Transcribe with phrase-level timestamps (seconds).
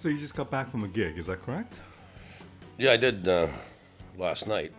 [0.00, 1.78] So you just got back from a gig, is that correct?
[2.78, 3.48] Yeah, I did uh,
[4.16, 4.72] last night,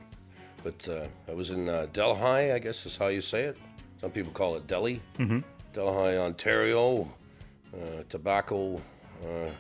[0.64, 3.56] but uh, I was in uh, Delhi, I guess is how you say it.
[3.98, 5.00] Some people call it Delhi.
[5.20, 5.42] Mm-hmm.
[5.74, 7.14] Delhi, Ontario,
[7.72, 8.82] uh, tobacco
[9.24, 9.52] uh,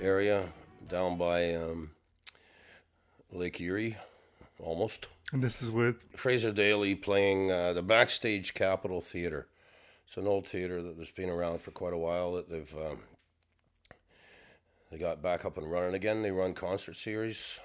[0.00, 0.48] area
[0.88, 1.92] down by um,
[3.30, 3.96] Lake Erie,
[4.58, 5.06] almost.
[5.32, 9.46] And this is with Fraser Daly playing uh, the Backstage Capitol Theatre.
[10.04, 12.32] It's an old theatre that has been around for quite a while.
[12.32, 12.98] That they've um,
[14.90, 16.22] they got back up and running again.
[16.22, 17.60] They run concert series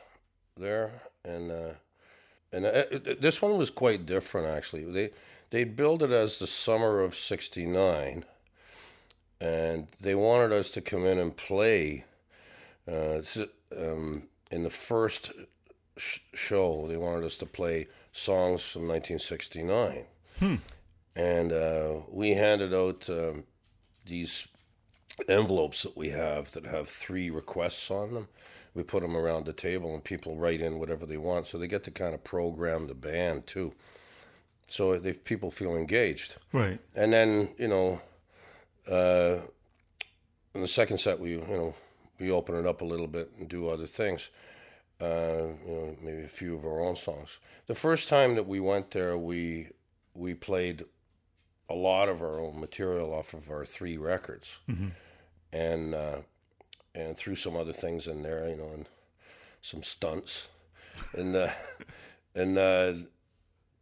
[0.57, 1.73] there, and uh,
[2.51, 4.85] and uh, it, this one was quite different actually.
[4.85, 5.11] They
[5.49, 8.25] they billed it as the summer of '69,
[9.39, 12.05] and they wanted us to come in and play.
[12.91, 13.21] Uh,
[13.77, 15.31] um, in the first
[15.95, 20.05] sh- show, they wanted us to play songs from 1969.
[20.39, 20.55] Hmm.
[21.15, 23.43] And uh, we handed out um,
[24.05, 24.47] these
[25.27, 28.27] envelopes that we have that have three requests on them.
[28.73, 31.47] We put them around the table and people write in whatever they want.
[31.47, 33.73] So they get to kind of program the band too.
[34.67, 36.37] So they people feel engaged.
[36.53, 36.79] right.
[36.95, 38.01] And then, you know,
[38.89, 39.41] uh,
[40.55, 41.75] in the second set, we, you know,
[42.19, 44.29] we open it up a little bit and do other things
[45.01, 47.39] uh, you know, maybe a few of our own songs.
[47.67, 49.69] The first time that we went there, we
[50.13, 50.85] we played
[51.71, 54.89] a lot of our own material off of our three records, mm-hmm.
[55.53, 56.17] and uh,
[56.93, 58.87] and threw some other things in there, you know, and
[59.61, 60.47] some stunts,
[61.17, 61.49] and uh,
[62.35, 62.93] and uh,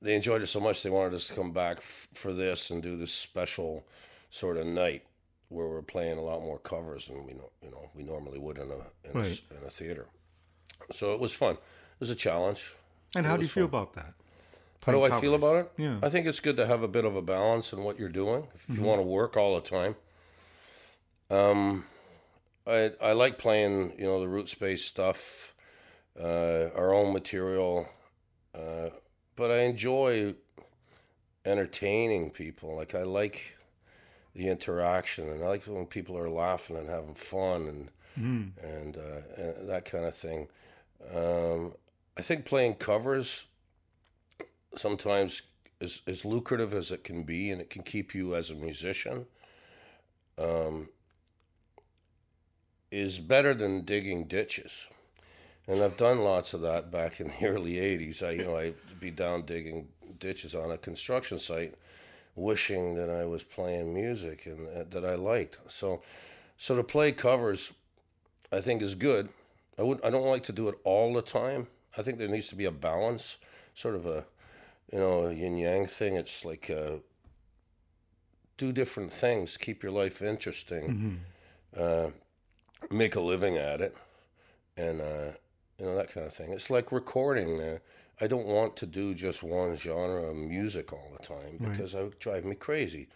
[0.01, 2.81] they enjoyed it so much they wanted us to come back f- for this and
[2.83, 3.85] do this special
[4.29, 5.03] sort of night
[5.49, 8.57] where we're playing a lot more covers than we know, you know we normally would
[8.57, 9.41] in a in, Right.
[9.51, 10.05] a, in a theater.
[10.91, 11.53] So it was fun.
[11.55, 12.73] It was a challenge.
[13.15, 14.13] And It how do you was feel about that?
[14.85, 15.71] How do I feel about it?
[15.77, 15.99] Yeah.
[16.01, 18.47] I think it's good to have a bit of a balance in what you're doing.
[18.55, 18.81] If Mm-hmm.
[18.81, 19.95] you want to work all the time,
[21.29, 21.85] um,
[22.65, 25.53] I I like playing you know the root space stuff,
[26.19, 27.87] uh, our own material,
[28.55, 28.89] uh,
[29.35, 30.35] but I enjoy
[31.45, 32.75] entertaining people.
[32.75, 33.57] Like I like
[34.33, 38.51] the interaction, and I like when people are laughing and having fun and Mm.
[38.61, 40.49] and, uh, and that kind of thing.
[41.15, 41.73] Um,
[42.17, 43.47] I think playing covers
[44.75, 45.41] sometimes
[45.79, 49.25] is as lucrative as it can be, and it can keep you as a musician.
[50.37, 50.89] Um,
[52.91, 54.87] is better than digging ditches,
[55.67, 58.25] and I've done lots of that back in the early '80s.
[58.25, 61.75] I, you know, I'd be down digging ditches on a construction site,
[62.35, 65.59] wishing that I was playing music and uh, that I liked.
[65.67, 66.01] So,
[66.57, 67.73] so to play covers,
[68.51, 69.29] I think is good.
[69.77, 70.03] I would.
[70.03, 71.67] I don't like to do it all the time.
[71.97, 73.37] I think there needs to be a balance,
[73.73, 74.25] sort of a,
[74.91, 76.15] you know, yin yang thing.
[76.15, 76.97] It's like uh,
[78.57, 81.21] do different things, keep your life interesting,
[81.77, 82.09] uh,
[82.91, 83.95] make a living at it,
[84.77, 85.31] and uh,
[85.77, 86.51] you know that kind of thing.
[86.53, 87.61] It's like recording.
[87.61, 87.77] Uh,
[88.21, 92.03] I don't want to do just one genre of music all the time because that
[92.03, 93.07] would drive me crazy.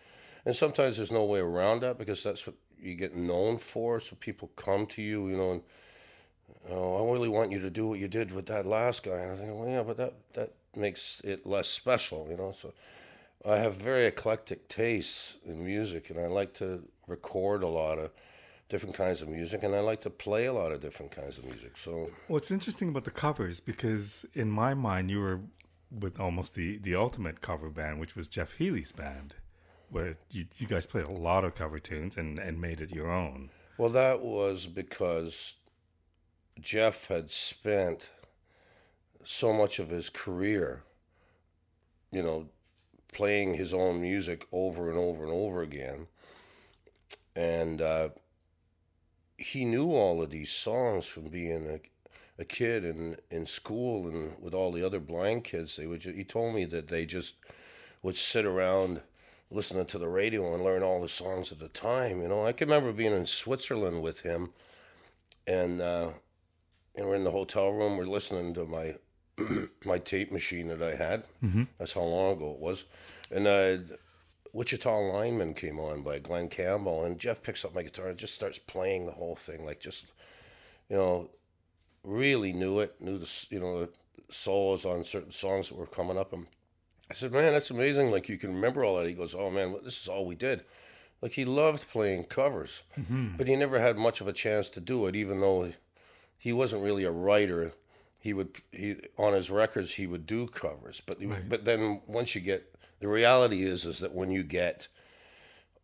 [0.46, 4.00] And sometimes there's no way around that because that's what you get known for.
[4.00, 5.62] So people come to you, you know, and
[6.70, 9.18] oh, I really want you to do what you did with that last guy.
[9.18, 12.52] And I think, well, yeah, but that that makes it less special, you know.
[12.52, 12.74] So
[13.46, 18.12] I have very eclectic tastes in music, and I like to record a lot of
[18.70, 21.46] different kinds of music, and I like to play a lot of different kinds of
[21.46, 21.78] music.
[21.78, 25.42] So What's interesting about the covers, because in my mind, you were
[25.92, 29.36] with almost the, the ultimate cover band, which was Jeff Healey's band,
[29.90, 33.12] where you, you guys played a lot of cover tunes and, and made it your
[33.12, 33.52] own.
[33.78, 35.56] Well, that was because
[36.60, 38.10] Jeff had spent
[39.26, 40.84] so much of his career,
[42.12, 42.48] you know,
[43.14, 46.08] playing his own music over and over and over again.
[47.36, 48.10] And uh,
[49.38, 51.80] he knew all of these songs from being a,
[52.42, 55.76] a kid in, in school and with all the other blind kids.
[55.76, 57.36] They would he told me that they just
[58.02, 59.02] would sit around
[59.50, 62.22] listening to the radio and learn all the songs at the time.
[62.22, 64.50] You know, I can remember being in Switzerland with him,
[65.48, 66.10] and uh,
[66.96, 67.98] and we're in the hotel room.
[67.98, 68.96] We're listening to my
[69.86, 71.24] my tape machine that I had.
[71.44, 71.64] Mm-hmm.
[71.78, 72.86] That's how long ago it was,
[73.32, 73.96] and uh,
[74.52, 78.36] Wichita Lineman came on by Glen Campbell, and Jeff picks up my guitar and just
[78.36, 80.14] starts playing the whole thing, like just
[80.90, 81.30] you know,
[82.04, 83.90] really knew it, knew the you know the
[84.30, 86.48] solos on certain songs that were coming up, and
[87.10, 88.12] I said, man, that's amazing.
[88.12, 89.08] Like you can remember all that.
[89.08, 90.64] He goes, oh man, this is all we did.
[91.22, 92.84] Like he loved playing covers,
[93.38, 95.16] but he never had much of a chance to do it.
[95.16, 95.72] Even though
[96.38, 97.72] he wasn't really a writer,
[98.24, 101.02] he would he on his records he would do covers.
[101.06, 101.48] But Right.
[101.50, 104.88] but then once you get the reality is is that when you get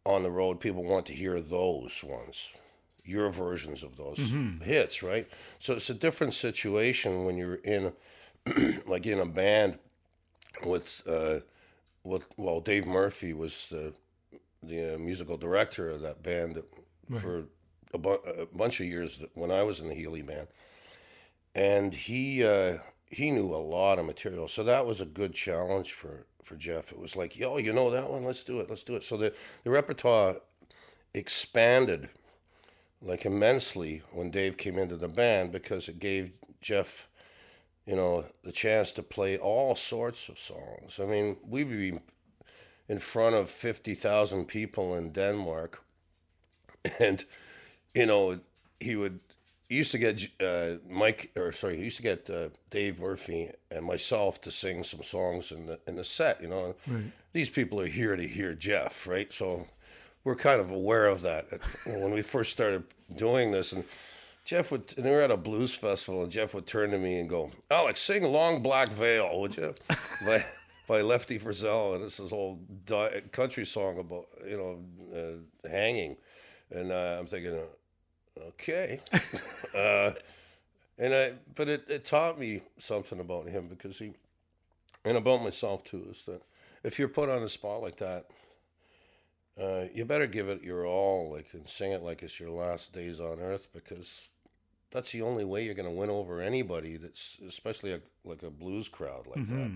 [0.06, 2.56] on the road, people want to hear those ones.
[3.03, 4.19] your versions of those
[4.63, 5.25] hits, right?
[5.59, 7.91] So it's a different situation when you're in,
[8.88, 9.80] like in a band
[10.63, 11.39] with, uh,
[12.03, 13.94] with well, Dave Murphy was the
[14.62, 16.65] the uh, musical director of that band that,
[17.21, 17.45] for
[17.94, 20.47] a, bu- a bunch of years when I was in the Healey band,
[21.60, 25.94] and he uh, he knew a lot of material, so that was a good challenge
[25.94, 26.92] for for Jeff.
[26.94, 28.26] It was like, yo, you know that one?
[28.26, 28.70] Let's do it.
[28.70, 29.04] Let's do it.
[29.06, 29.34] So the
[29.66, 30.38] the repertoire
[31.14, 32.10] expanded
[33.02, 37.08] like immensely when Dave came into the band because it gave Jeff,
[37.86, 41.00] you know, the chance to play all sorts of songs.
[41.02, 42.00] I mean, we'd be
[42.90, 45.84] in front of 50,000 people in Denmark.
[47.00, 47.26] And,
[47.94, 48.40] you know,
[48.80, 49.20] he would,
[49.77, 53.86] used to get uh, Mike, or sorry, he used to get uh, Dave Murphy and
[53.86, 56.75] myself to sing some songs in the, in the set, you know.
[57.33, 59.31] These people are here to hear Jeff, right?
[59.31, 59.68] So
[60.24, 61.45] we're kind of aware of that
[61.86, 62.83] when we first started
[63.16, 63.71] doing this.
[63.71, 63.83] And
[64.44, 67.19] Jeff would, and we were at a blues festival, and Jeff would turn to me
[67.19, 69.75] and go, Alex, sing Long Black Veil, would you?
[70.25, 70.44] by,
[70.88, 71.94] by Lefty Frizzell.
[71.94, 74.80] And it's this is whole di- country song about, you know,
[75.15, 76.18] uh, hanging.
[76.72, 77.60] And uh, I'm thinking,
[78.47, 79.01] okay.
[79.75, 80.12] uh,
[80.97, 84.13] and I, but it, it taught me something about him because he,
[85.06, 86.41] and about myself too, is that
[86.83, 88.25] if you're put on a spot like that,
[89.62, 92.94] uh, you better give it your all, like, and sing it like it's your last
[92.94, 94.30] days on earth, because
[94.91, 96.97] that's the only way you're going to win over anybody.
[96.97, 99.71] That's especially a, like a blues crowd like that.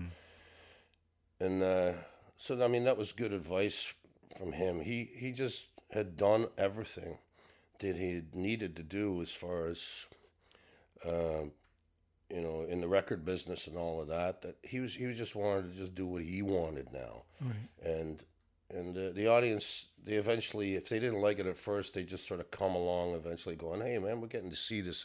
[1.40, 1.92] And uh,
[2.36, 3.94] so, I mean, that was good advice
[4.38, 4.80] from him.
[4.80, 7.18] He he just had done everything
[7.80, 10.06] that he needed to do as far as,
[11.06, 11.52] um,
[12.30, 14.42] you know, in the record business and all of that.
[14.42, 17.22] That he was he was just wanted to just do what he wanted now,
[17.82, 18.22] and
[18.70, 22.26] and uh, the audience they eventually if they didn't like it at first they just
[22.26, 25.04] sort of come along eventually going hey man we're getting to see this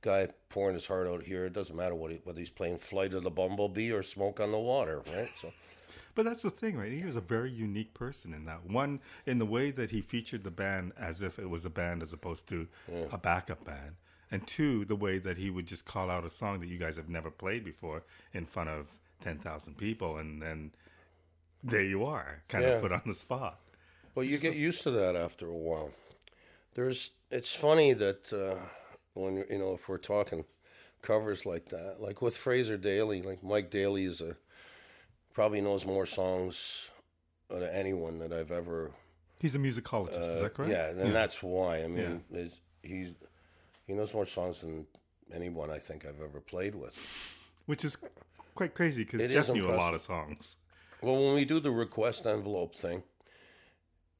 [0.00, 1.44] guy pouring his heart out here.
[1.44, 4.50] It doesn't matter what he, whether he's playing flight of the bumblebee or smoke on
[4.52, 5.28] the water right?
[5.36, 5.52] So
[6.14, 6.92] But that's the thing, right?
[6.92, 8.64] He was a very unique person in that.
[8.66, 12.02] One, in the way that he featured the band as if it was a band
[12.02, 12.66] as opposed to
[13.12, 13.96] a backup band.
[14.30, 16.96] And two, the way that he would just call out a song that you guys
[16.96, 18.02] have never played before
[18.32, 18.86] in front of
[19.22, 20.18] 10,000 people.
[20.18, 20.72] And then
[21.62, 22.70] there you are, kind Yeah.
[22.72, 23.58] of put on the spot.
[24.14, 25.90] Well, you get used to that after a while.
[26.74, 28.56] There's, it's funny that uh,
[29.14, 30.44] when you know if we're talking
[31.02, 34.36] covers like that, like with Fraser Daly, like Mike Daly is a
[35.40, 36.90] probably knows more songs
[37.48, 38.90] than anyone that I've ever.
[39.40, 40.70] He's a musicologist, is that correct?
[40.70, 41.82] Uh, Yeah, and that's why.
[41.82, 43.14] I mean, it's, he's
[43.86, 44.86] he knows more songs than
[45.34, 46.94] anyone I think I've ever played with.
[47.64, 47.96] Which is
[48.54, 50.58] quite crazy because Jeff knew a lot of songs.
[51.02, 53.02] Well, when we do the request envelope thing,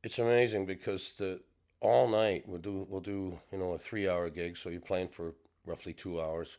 [0.02, 1.43] it's amazing because the
[1.81, 5.08] all night we'll do we'll do you know a three hour gig, so you're playing
[5.08, 5.34] for
[5.66, 6.56] roughly two hours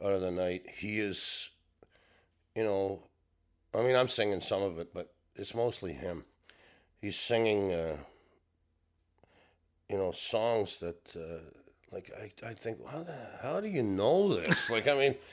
[0.00, 0.62] out of the night.
[0.78, 1.50] He is,
[2.54, 3.02] you know,
[3.74, 6.24] I mean I'm singing some of it, but it's mostly him.
[7.00, 7.96] He's singing, uh,
[9.88, 11.40] you know, songs that uh,
[11.92, 14.70] like I I think how the, how do you know this?
[14.70, 15.14] Like I mean.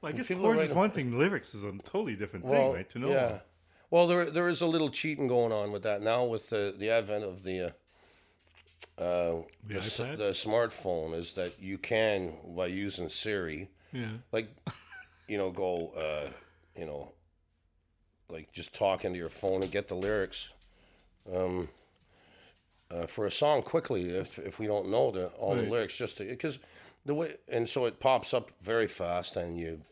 [0.00, 2.88] Well, I guess chords is one thing, lyrics is a totally different thing, Well, right?
[2.90, 3.08] To know.
[3.10, 3.38] Yeah.
[3.90, 6.88] Well, there there is a little cheating going on with that now with the the
[6.88, 10.18] advent of the uh, uh, the, iPad?
[10.18, 14.18] the smartphone is that you can by using Siri, Yeah.
[14.30, 14.54] like
[15.26, 16.30] you know, go uh,
[16.78, 17.12] you know,
[18.30, 20.50] like just talk into your phone and get the lyrics.
[21.32, 21.68] Um,
[22.90, 25.64] uh, for a song quickly, if if we don't know the all Right.
[25.64, 26.58] the lyrics, just because
[27.04, 29.82] the way and so it pops up very fast, and you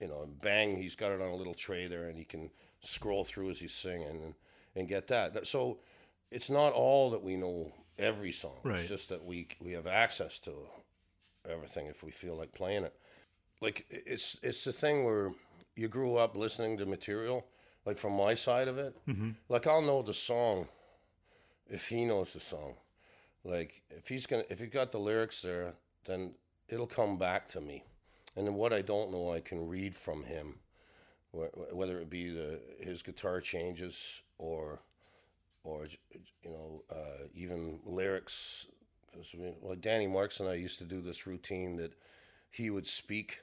[0.00, 2.50] you know, bang, he's got it on a little tray there, and he can
[2.80, 4.34] scroll through as he's singing and,
[4.74, 5.34] and get that.
[5.34, 5.78] That- So
[6.30, 8.56] it's not all that we know every song.
[8.62, 8.78] Right.
[8.78, 10.52] It's just that we we have access to
[11.48, 12.94] everything if we feel like playing it.
[13.60, 15.32] Like it's it's the thing where
[15.76, 17.44] you grew up listening to material.
[17.86, 18.94] Like from my side of it,
[19.48, 20.68] like I'll know the song
[21.68, 22.74] if he knows the song.
[23.44, 26.34] Like if he's gonna if he's got the lyrics there, then
[26.68, 27.84] it'll come back to me.
[28.36, 30.54] And then what I don't know, I can read from him,
[31.32, 34.80] whether it be the his guitar changes or,
[35.64, 35.86] or
[36.44, 38.66] you know, uh, even lyrics.
[39.36, 41.94] we- Like Danny Marks and I used to do this routine that
[42.50, 43.40] he would speak.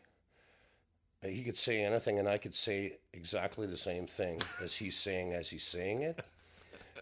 [1.24, 4.98] Uh, He could say anything, and I could say exactly the same thing as he's
[4.98, 6.20] saying as he's saying it.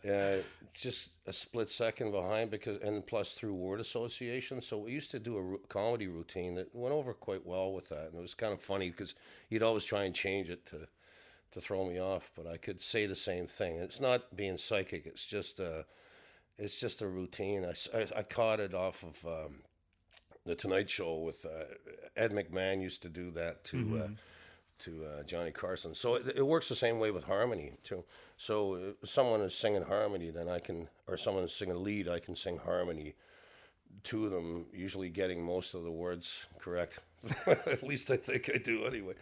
[0.08, 0.38] Uh,
[0.74, 5.18] just a split second behind because and plus through word association so we used to
[5.18, 8.36] do a ru- comedy routine that went over quite well with that and it was
[8.36, 9.16] kind of funny because
[9.50, 10.88] he'd always try and change it to
[11.52, 15.08] to throw me off but i could say the same thing it's not being psychic
[15.08, 15.86] it's just a
[16.58, 17.66] it's just a routine.
[17.66, 19.56] I I caught it off of um,
[20.46, 21.66] the Tonight Show with uh,
[22.16, 24.08] Ed McMahon used to do that to uh,
[24.80, 25.96] to uh, Johnny Carson.
[25.96, 28.04] So it, it works the same way with harmony too.
[28.38, 32.20] So if someone is singing harmony, then I can, or someone is singing lead, I
[32.20, 33.16] can sing harmony
[34.04, 37.00] to them, usually getting most of the words correct.
[37.48, 39.14] At least I think I do anyway.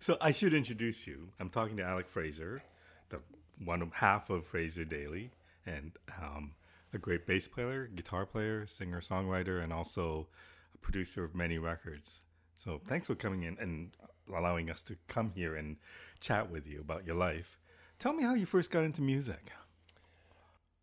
[0.00, 1.28] So I should introduce you.
[1.38, 2.62] I'm talking to Alec Fraser,
[3.10, 3.20] the
[3.64, 5.30] one half of Fraser Daly,
[5.64, 6.52] and um,
[6.92, 10.28] a great bass player, guitar player, singer, songwriter, and also
[10.74, 12.20] a producer of many records.
[12.56, 13.90] So thanks for coming in and
[14.34, 15.76] allowing us to come here and
[16.20, 17.58] chat with you about your life.
[17.98, 19.50] Tell me how you first got into music.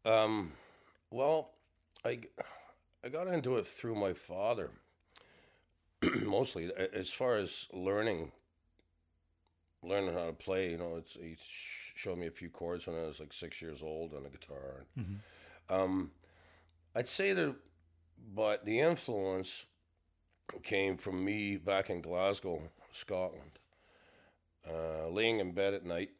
[0.05, 0.53] Um,
[1.11, 1.51] Well,
[2.05, 2.19] I,
[3.03, 4.71] I got into it through my father,
[6.23, 6.71] mostly.
[6.93, 8.31] As far as learning,
[9.83, 13.07] learning how to play, you know, it's, he showed me a few chords when I
[13.07, 14.85] was like six years old on a guitar.
[15.69, 16.11] Um,
[16.95, 17.55] I'd say that,
[18.33, 19.65] but the influence
[20.63, 23.59] came from me back in Glasgow, Scotland,
[24.69, 26.11] uh, laying in bed at night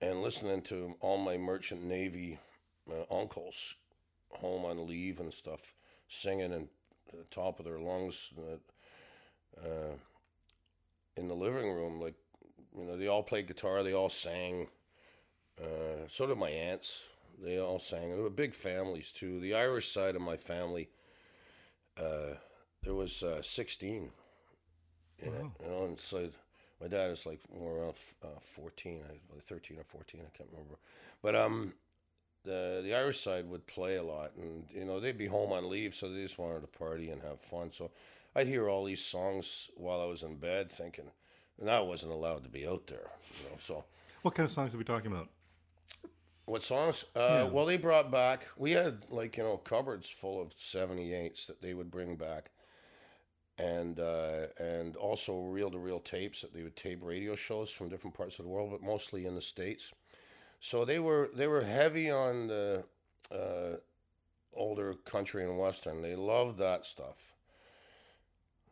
[0.00, 2.38] and listening to all my merchant navy
[2.90, 3.74] uh, uncles
[4.30, 5.74] home on leave and stuff
[6.08, 6.68] singing and
[7.10, 9.94] the top of their lungs uh, uh,
[11.16, 12.14] in the living room like
[12.76, 14.68] you know they all played guitar they all sang
[15.60, 17.04] uh, so did my aunts
[17.42, 20.88] they all sang there were big families too the irish side of my family
[21.98, 22.34] uh,
[22.82, 24.10] there was uh, 16
[25.20, 26.28] in it you know and so
[26.80, 30.76] my dad is like more around uh, 14 like 13 or 14 i can't remember
[31.22, 31.72] but um
[32.44, 35.68] the the Irish side would play a lot, and you know they'd be home on
[35.68, 37.70] leave, so they just wanted to party and have fun.
[37.70, 37.90] So
[38.34, 41.10] I'd hear all these songs while I was in bed, thinking,
[41.60, 43.56] and I wasn't allowed to be out there, you know.
[43.58, 43.84] So
[44.22, 45.28] What kind of songs are we talking about?
[46.48, 47.04] What songs?
[47.14, 48.48] Uh, Well, they brought back.
[48.56, 52.50] We had like you know cupboards full of seventy eights that they would bring back,
[53.58, 57.88] and uh, and also reel to reel tapes that they would tape radio shows from
[57.88, 59.92] different parts of the world, but mostly in the states.
[60.60, 62.84] So they were they were heavy on the
[63.32, 63.78] uh,
[64.54, 66.02] older country and western.
[66.02, 67.34] They loved that stuff.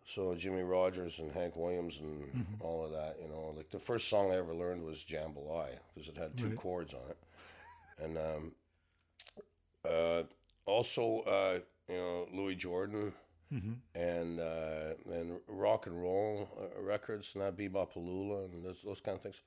[0.07, 4.09] So Jimmie Rodgers and Hank Williams and all of that, you know, like the first
[4.09, 6.55] song I ever learned was Jambalaya because it had two Right.
[6.55, 7.19] chords on it,
[7.99, 8.53] and um,
[9.89, 10.23] uh,
[10.67, 13.13] also uh, you know Louis Jordan
[13.95, 19.17] and uh, and rock and roll uh, records, not that Be-Bop-A-Lula and those those kind
[19.17, 19.43] of things.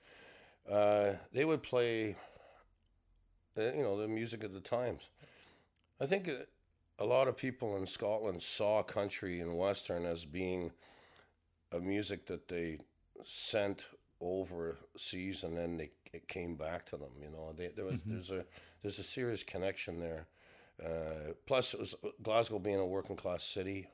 [0.70, 2.16] Uh, they would play,
[3.58, 5.10] uh, you know, the music of the times.
[6.00, 6.30] I think
[6.98, 10.72] a lot of people in Scotland saw country and western as being
[11.72, 12.80] a music that they
[13.24, 13.88] sent
[14.22, 17.12] overseas and then they it came back to them.
[17.22, 18.46] You know, they, there was there's a
[18.82, 20.28] there's a serious connection there.
[20.84, 23.88] Uh, plus, it was Glasgow being a working class city.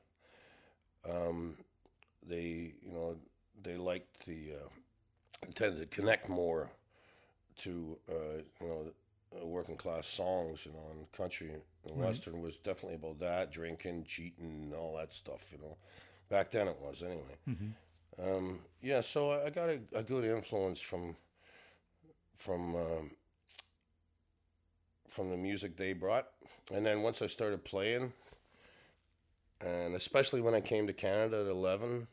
[1.08, 1.56] Um,
[2.26, 3.16] they you know
[3.62, 6.70] they liked the uh, tended to connect more
[7.58, 8.92] to uh, you know
[9.44, 14.72] working class songs, you know, and country and western was definitely about that, drinking, cheating,
[14.76, 15.76] all that stuff, you know.
[16.28, 17.36] Back then it was anyway.
[18.22, 21.16] Um, yeah, so I I got a, a good influence from
[22.36, 23.10] from um,
[25.08, 26.26] from the music they brought,
[26.72, 28.12] and then once I started playing,
[29.60, 32.06] and especially when I came to Canada at eleven,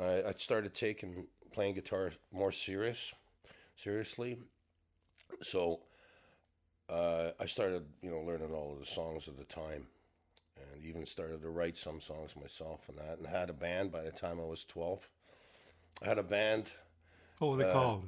[0.00, 3.14] I, I started taking playing guitar more serious,
[3.76, 4.38] seriously.
[5.42, 5.80] So
[6.88, 9.86] uh, I started, you know, learning all of the songs of the time,
[10.56, 14.02] and even started to write some songs myself and that, and had a band by
[14.02, 15.10] the time I was twelve.
[16.02, 16.72] I had a band.
[17.38, 18.04] What were they called?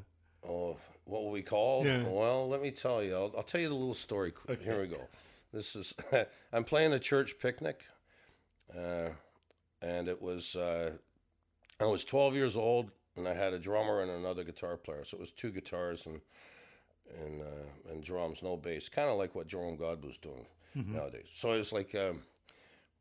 [0.48, 1.86] Oh, what were we called?
[1.86, 2.04] Yeah.
[2.04, 3.14] Well, let me tell you.
[3.14, 4.30] I'll, I'll tell you the little story.
[4.30, 4.62] quick.
[4.62, 5.00] Here we go.
[5.52, 5.94] This is
[6.52, 7.84] I'm playing a church picnic,
[8.76, 9.10] uh,
[9.80, 10.92] and it was uh,
[11.80, 15.04] I was 12 years old, and I had a drummer and another guitar player.
[15.04, 16.20] So it was two guitars and
[17.22, 18.88] and uh, and drums, no bass.
[18.88, 21.30] Kind of like what Jerome Godbout's doing nowadays.
[21.34, 22.20] So it was like um,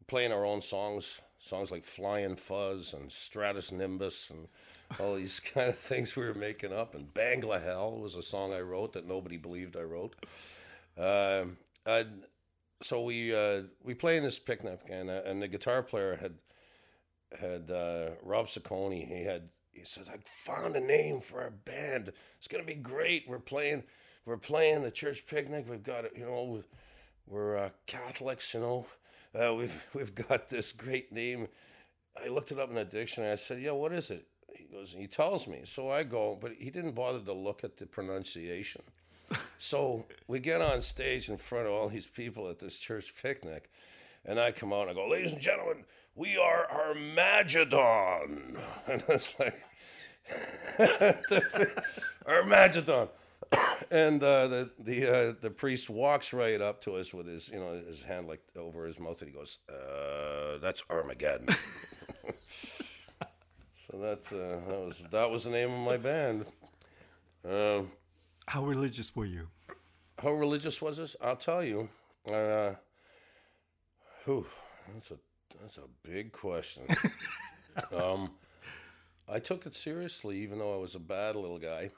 [0.07, 4.47] playing our own songs, songs like Flying Fuzz and Stratus Nimbus and
[4.99, 6.95] all these kind of things we were making up.
[6.95, 10.15] And Bangla Hell was a song I wrote that nobody believed I wrote.
[11.85, 12.07] I'd,
[12.81, 16.35] so we uh, we play in this picnic, and uh, and the guitar player had
[17.39, 19.07] had uh, Rob Saccone.
[19.07, 22.11] He had he said, "I found a name for our band.
[22.37, 23.25] It's gonna be great.
[23.27, 23.83] We're playing,
[24.25, 25.65] we're playing the church picnic.
[25.69, 26.15] We've got.
[26.17, 26.63] You know,
[27.27, 28.53] we're uh, Catholics.
[28.53, 28.85] You know,
[29.39, 31.47] uh, we've we've got this great name."
[32.23, 33.33] I looked it up in the dictionary.
[33.33, 34.27] I said, "Yeah, what is it?"
[34.57, 35.61] He goes, he tells me.
[35.65, 38.81] So I go, but he didn't bother to look at the pronunciation.
[39.57, 43.71] So we get on stage in front of all these people at this church picnic,
[44.23, 45.85] and I come out and I go, "Ladies and gentlemen,
[46.15, 48.57] we are Armageddon,"
[48.87, 49.55] and it's like
[52.27, 53.07] Armageddon.
[53.91, 57.59] and uh, the the uh, the priest walks right up to us with his you
[57.59, 61.47] know his hand like over his mouth and he goes, uh, "That's Armageddon."
[63.91, 66.45] so that's uh, that was that was the name of my band.
[67.43, 67.91] Um,
[68.47, 69.47] How religious were you?
[70.17, 71.15] how religious was this?
[71.21, 71.89] I'll tell you.
[72.31, 72.71] Uh,
[74.23, 74.47] whew,
[74.93, 75.17] that's a
[75.61, 76.83] that's a big question.
[77.95, 78.31] um,
[79.27, 81.91] I took it seriously, even though I was a bad little guy.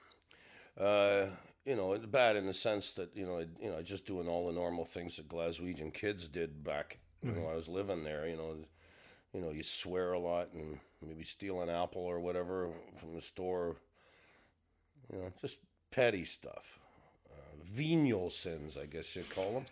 [0.78, 1.28] Uh,
[1.66, 4.54] you know, bad in the sense that you know, you know, just doing all the
[4.54, 7.00] normal things that Glaswegian kids did back.
[7.24, 8.28] You know, I was living there.
[8.28, 8.56] You know,
[9.34, 13.22] you know, you swear a lot and maybe steal an apple or whatever from the
[13.22, 13.76] store.
[15.12, 15.60] You know, just
[15.92, 16.80] petty stuff.
[17.30, 19.66] Uh, venial sins, I guess you'd call them.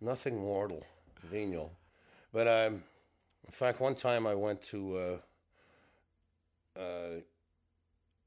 [0.00, 0.84] Nothing mortal,
[1.22, 1.72] venial.
[2.32, 2.82] But um,
[3.46, 5.20] in fact, one time I went to
[6.76, 7.20] uh, uh,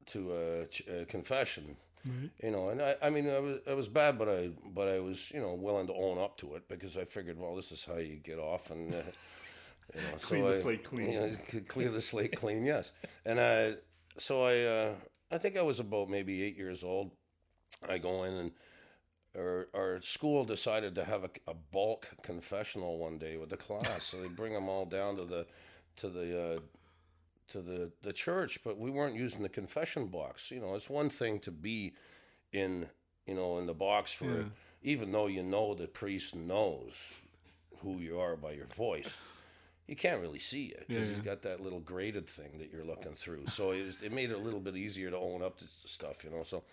[0.07, 1.75] to a, ch- a confession,
[2.41, 4.99] you know, and I, I mean, I was, I was bad, but I, but I
[4.99, 7.83] was, you know, willing to own up to it because I figured, well, this is
[7.85, 8.93] how you get off and.
[9.95, 11.11] You know, Clean so the I- slate clean.
[11.11, 11.31] you know,
[11.67, 12.93] clear the slate clean, yes.
[13.25, 13.75] And I,
[14.17, 14.93] so I, uh,
[15.31, 17.11] I think I was about maybe eight years old.
[17.87, 18.51] I go in and
[19.37, 24.03] our, our school decided to have a, a bulk confessional one day with the class.
[24.03, 25.45] so they bring them all down to the
[25.97, 26.59] to the uh,
[27.49, 30.49] to the the church, but we weren't using the confession box.
[30.51, 31.93] You know, it's one thing to be
[32.51, 32.87] in
[33.25, 34.43] you know in the box for Yeah.
[34.81, 37.13] even though you know the priest knows
[37.83, 39.21] who you are by your voice.
[39.87, 41.23] You can't really see it because Yeah, he's yeah.
[41.23, 43.47] got that little graded thing that you're looking through.
[43.47, 46.23] So it, was- it made it a little bit easier to own up to stuff,
[46.25, 46.43] you know.
[46.43, 46.63] So,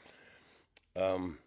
[0.96, 1.38] um,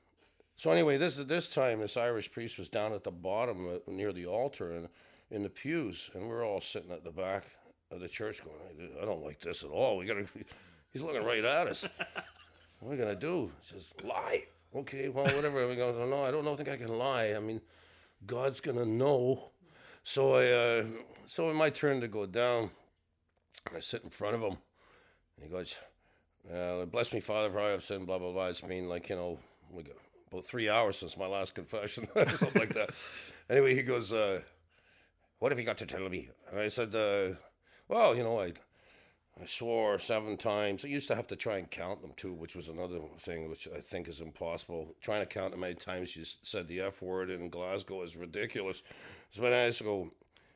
[0.55, 4.11] so anyway, this this time this Irish priest was down at the bottom uh, near
[4.11, 4.87] the altar and
[5.29, 7.43] in the pews, and we are all sitting at the back
[7.91, 8.57] of the church going,
[8.99, 9.97] "I- "I don't like this at all.
[9.97, 10.25] We gotta."
[10.93, 11.83] He's looking right at us.
[12.79, 13.51] what are we gonna do?
[13.61, 15.67] He says, "Lie." Okay, well, whatever.
[15.67, 16.55] We go, "No, I don't know.
[16.55, 17.33] Think I can lie.
[17.35, 17.61] I mean,
[18.25, 19.51] God's gonna know."
[20.09, 20.85] So I, uh,
[21.25, 22.71] so in my turn to go down,
[23.75, 24.57] I sit in front of him,
[25.35, 25.77] and he goes,
[26.49, 28.47] uh, "Bless me, Father, for I have sinned." Blah blah blah.
[28.47, 29.37] It's been like you know,
[30.31, 32.91] about three hours since my last confession, something like that.
[33.49, 34.39] Anyway, he goes, uh,
[35.39, 37.35] "What have you got to tell me?" And I said, uh,
[37.89, 38.53] "Well, you know, I."
[39.39, 40.83] I swore seven times.
[40.83, 43.67] I used to have to try and count them too, which was another thing which
[43.75, 44.95] I think is impossible.
[44.99, 48.81] Trying to count how many times you said the F word in Glasgow is ridiculous.
[49.29, 50.11] So when I used to go,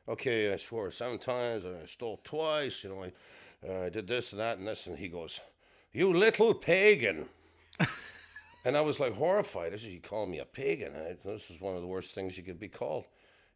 [0.08, 3.12] okay, I swore seven times, I stole twice, you know, I,
[3.68, 5.40] uh, I did this and that and this, and he goes,
[5.92, 7.26] you little pagan.
[8.64, 9.72] and I was like horrified.
[9.72, 10.92] I said, you call me a pagan?
[10.96, 13.04] I, this is one of the worst things you could be called.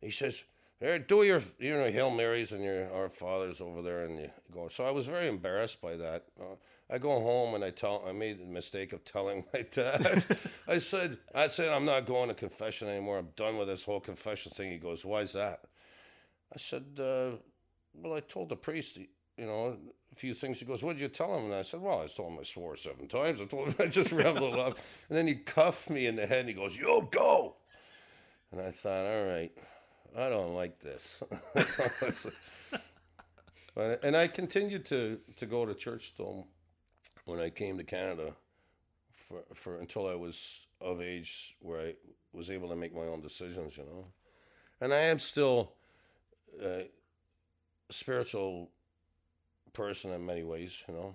[0.00, 0.44] He says,
[0.80, 4.30] there, do your, you know, Hail Marys and your Our Fathers over there, and you
[4.52, 4.68] go.
[4.68, 6.24] So I was very embarrassed by that.
[6.38, 6.56] Uh,
[6.88, 10.24] I go home and I tell, I made the mistake of telling my dad.
[10.68, 13.18] I said, I said, I'm not going to confession anymore.
[13.18, 14.70] I'm done with this whole confession thing.
[14.70, 15.62] He goes, why is that?
[16.54, 17.38] I said, uh,
[17.94, 19.76] well, I told the priest, you know,
[20.12, 20.60] a few things.
[20.60, 21.46] He goes, what did you tell him?
[21.46, 23.40] And I said, well, I told him I swore seven times.
[23.40, 24.78] I told him I just rambled up.
[25.08, 27.56] And then he cuffed me in the head and he goes, you go.
[28.52, 29.52] And I thought, all right,
[30.16, 31.22] I don't like this.
[33.74, 36.46] But- and I continued to, to go to church still
[37.26, 38.32] when I came to Canada
[39.12, 41.94] for, for until I was of age where I
[42.32, 44.06] was able to make my own decisions, you know.
[44.80, 45.72] And I am still
[46.62, 46.88] a
[47.90, 48.70] spiritual
[49.74, 51.14] person in many ways, you know.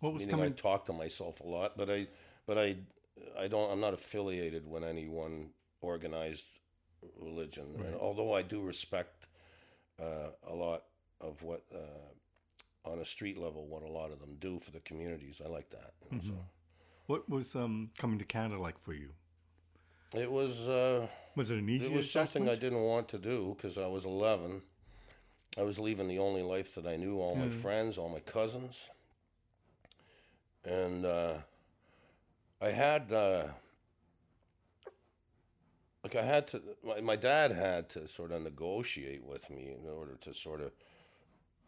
[0.00, 2.08] What was Meaning I talk to myself a lot, but I,
[2.46, 2.76] but I,
[3.38, 3.70] I don't.
[3.72, 6.44] I'm not affiliated with any one organized
[7.18, 7.64] religion.
[7.84, 9.26] And although I do respect
[10.00, 10.84] uh, a lot
[11.20, 14.80] of what uh, on a street level, what a lot of them do for the
[14.80, 15.92] communities, I like that.
[16.10, 16.44] you know, so.
[17.06, 19.10] What was um, coming to Canada like for you?
[20.14, 20.68] It was.
[20.68, 23.86] Uh, Was it an easy It was something I didn't want to do because I
[23.86, 24.62] was 11.
[25.58, 28.90] I was leaving the only life that I knew, all my friends, all my cousins.
[30.64, 31.34] And uh,
[32.60, 33.48] I had, uh,
[36.06, 39.90] like, I had to, my, my dad had to sort of negotiate with me in
[39.90, 40.70] order to sort of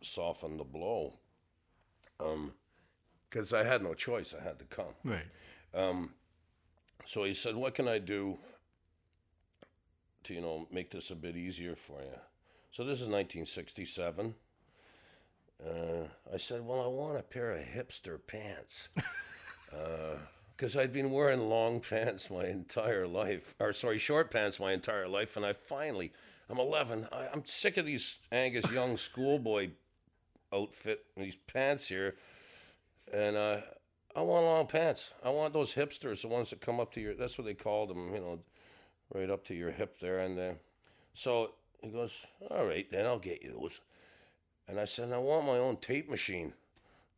[0.00, 1.18] soften the blow.
[2.20, 2.52] Um,
[3.28, 4.94] Because I had no choice, I had to come.
[5.04, 5.26] Right.
[5.74, 6.14] Um,
[7.04, 8.38] So he said, "What can I do
[10.24, 12.18] to you know make this a bit easier for you?"
[12.70, 14.34] So this is 1967.
[15.64, 18.88] Uh, I said, "Well, I want a pair of hipster pants."
[19.72, 20.16] uh,
[20.58, 25.06] because I'd been wearing long pants my entire life, or sorry, short pants my entire
[25.06, 26.12] life, and I finally,
[26.50, 27.06] I'm 11.
[27.12, 29.70] I, I'm sick of these Angus Young schoolboy
[30.52, 32.16] outfit, these pants here,
[33.12, 33.58] and uh,
[34.16, 35.14] I want long pants.
[35.24, 37.14] I want those hipsters, the ones that come up to your.
[37.14, 38.40] That's what they called them, you know,
[39.14, 40.52] right up to your hip there, and uh,
[41.14, 43.80] so he goes, "All right, then I'll get you those."
[44.66, 46.54] And I said, "I want my own tape machine."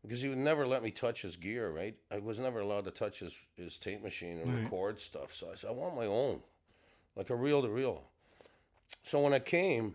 [0.03, 1.95] Because he would never let me touch his gear, right?
[2.11, 4.63] I was never allowed to touch his, his tape machine and Right.
[4.65, 5.35] record stuff.
[5.35, 6.41] So I said, I want my own,
[7.17, 8.05] like a reel to reel.
[9.03, 9.95] So when I came,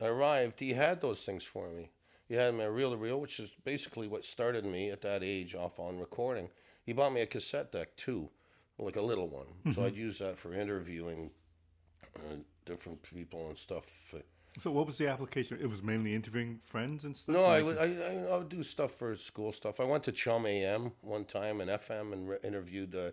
[0.00, 1.90] I arrived, he had those things for me.
[2.28, 5.54] He had my reel to reel, which is basically what started me at that age
[5.54, 6.48] off on recording.
[6.86, 8.30] He bought me a cassette deck too,
[8.78, 9.72] like a little one.
[9.72, 11.30] So I'd use that for interviewing
[12.16, 14.14] uh, different people and stuff.
[14.58, 15.58] So what was the application?
[15.60, 17.34] It was mainly interviewing friends and stuff.
[17.34, 19.78] No, I would, I, I, I would do stuff for school stuff.
[19.78, 23.10] I went to CHUM AM one time and FM and re- interviewed uh,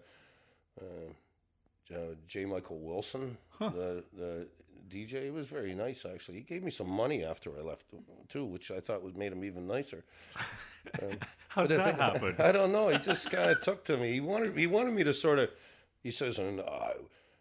[0.81, 2.45] uh, uh, J.
[2.45, 4.47] Michael Wilson, the the
[4.89, 5.27] DJ.
[5.27, 6.37] It was very nice actually.
[6.37, 7.85] He gave me some money after I left
[8.29, 10.03] too, which I thought would made him even nicer.
[11.49, 12.35] How did that happen?
[12.39, 12.89] I don't know.
[12.89, 14.13] He just kind of took to me.
[14.13, 15.49] He wanted he wanted me to sort of.
[16.03, 16.93] He says, and uh,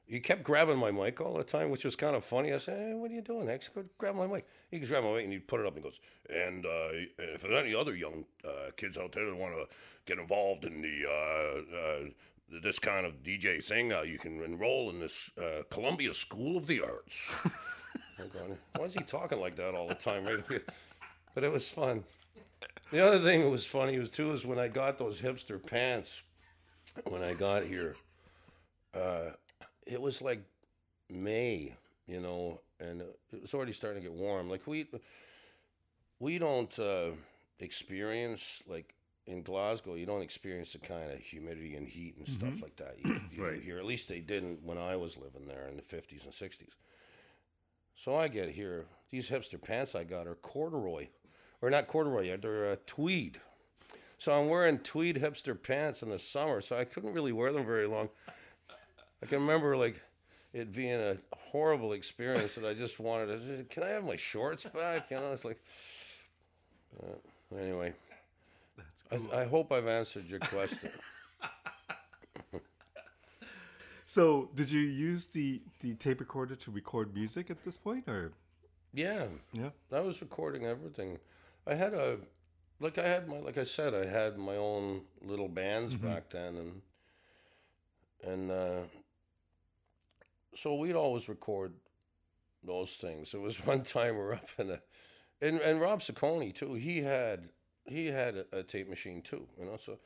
[0.06, 2.52] he kept grabbing my mic all the time, which was kind of funny.
[2.52, 3.68] I said, hey, "What are you doing, X?
[3.68, 5.84] Go grab my mic." He goes grab my mic and he'd put it up and
[5.84, 6.88] he goes, "And uh,
[7.18, 9.66] if there's any other young uh, kids out there that want to
[10.06, 14.90] get involved in the uh, uh, this kind of DJ thing, uh, you can enroll
[14.90, 17.32] in this uh, Columbia School of the Arts."
[18.18, 20.24] I'm going, Why is he talking like that all the time?
[20.48, 20.62] Right?
[21.34, 22.04] But it was fun.
[22.90, 26.22] The other thing that was funny was too is when I got those hipster pants
[27.04, 27.96] when I got here.
[29.86, 30.42] It was like
[31.08, 31.74] May,
[32.06, 34.50] you know, and it was already starting to get warm.
[34.50, 34.86] Like we
[36.18, 37.10] we don't uh,
[37.60, 38.94] experience like
[39.26, 42.96] in Glasgow, you don't experience the kind of humidity and heat and stuff like that
[43.04, 43.60] you, you Right.
[43.60, 43.78] here.
[43.78, 46.76] At least they didn't when I was living there in the fifties and sixties.
[47.94, 51.08] So I get here, these hipster pants I got are corduroy,
[51.62, 53.40] or not corduroy, they're uh, tweed.
[54.18, 57.64] So I'm wearing tweed hipster pants in the summer, so I couldn't really wear them
[57.64, 58.10] very long.
[59.26, 60.00] I can remember like
[60.52, 63.64] it being a horrible experience that I just wanted to.
[63.64, 65.10] Can I have my shorts back?
[65.10, 65.60] You know, it's like.
[67.02, 67.92] Uh, anyway,
[69.10, 70.90] I, I hope I've answered your question.
[74.08, 78.32] So did you use the the tape recorder to record music at this point, or
[78.94, 79.70] yeah, yeah?
[79.92, 81.18] I was recording everything.
[81.66, 82.18] I had a,
[82.78, 86.56] like I had my, like I said, I had my own little bands back then,
[86.56, 86.82] and
[88.22, 88.82] and uh,
[90.56, 91.74] so we'd always record
[92.62, 93.34] those things.
[93.34, 94.80] It was one time we were up in a,
[95.40, 96.74] and and Rob Saccone too.
[96.74, 97.50] He had
[97.86, 99.76] he had a, a tape machine too, you know.
[99.76, 99.98] So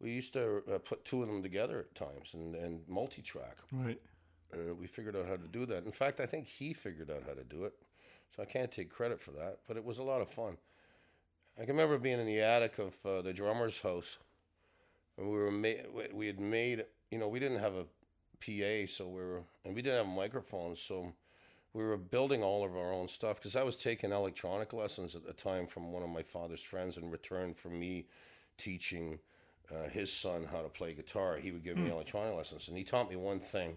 [0.00, 3.58] we used to uh, put two of them together at times and and multi track.
[3.72, 4.00] Right.
[4.52, 5.84] Uh, we figured out how to do that.
[5.84, 7.74] In fact, I think he figured out how to do it.
[8.34, 10.56] So I can't take credit for that, but it was a lot of fun.
[11.56, 14.18] I can remember being in the attic of uh, the drummer's house,
[15.16, 17.84] and we were ma- we had made you know we didn't have a
[18.40, 21.12] PA, so we were and we didn't have microphones, so
[21.72, 25.26] we were building all of our own stuff because I was taking electronic lessons at
[25.26, 28.06] the time from one of my father's friends in return for me
[28.56, 29.18] teaching
[29.70, 31.36] uh, his son how to play guitar.
[31.36, 33.76] He would give me electronic lessons, and he taught me one thing,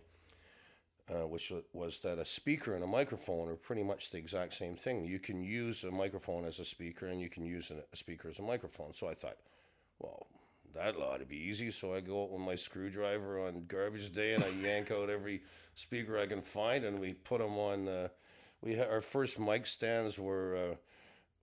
[1.10, 4.76] uh, which was that a speaker and a microphone are pretty much the exact same
[4.76, 5.04] thing.
[5.04, 8.40] You can use a microphone as a speaker, and you can use a speaker as
[8.40, 8.94] a microphone.
[8.94, 9.38] So I thought,
[10.00, 10.28] well,
[10.76, 11.72] that ought to be easy.
[11.72, 15.42] So I go out with my screwdriver on garbage day, and I yank out every
[15.76, 17.88] speaker I can find, and we put them on.
[17.88, 18.08] Uh,
[18.62, 20.56] we our first mic stands were.
[20.56, 20.76] Uh,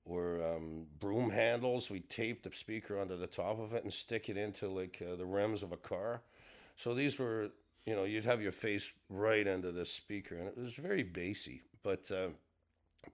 [0.09, 1.91] were um, broom handles.
[1.91, 5.17] We taped the speaker onto the top of it and stick it into like uh,
[5.17, 6.23] the rims of a car.
[6.77, 7.51] So these were,
[7.85, 11.63] you know, you'd have your face right into this speaker, and it was very bassy,
[11.83, 12.29] but uh,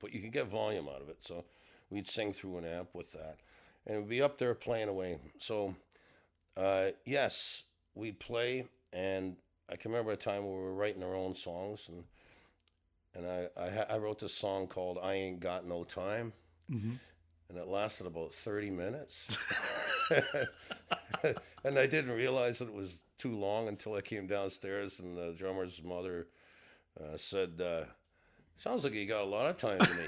[0.01, 1.19] but you could get volume out of it.
[1.21, 1.45] So
[1.91, 3.39] we'd sing through an amp with that,
[3.87, 5.19] and we'd be up there playing away.
[5.39, 5.75] So
[6.57, 7.65] uh, yes,
[7.95, 9.37] we'd play, and
[9.71, 12.05] I can remember a time where we were writing our own songs, and
[13.15, 16.33] and I I, I wrote this song called "I Ain't Got No Time."
[17.49, 19.29] and it lasted about 30 minutes.
[21.65, 25.35] and I didn't realize that it was too long until I came downstairs and the
[25.37, 26.27] drummer's mother
[27.01, 27.85] uh, said, uh,
[28.57, 30.07] Sounds like you got a lot of time to me.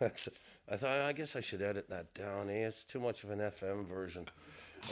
[0.72, 2.48] I thought, I guess I should edit that down.
[2.48, 2.66] Eh?
[2.66, 4.26] It's too much of an FM version.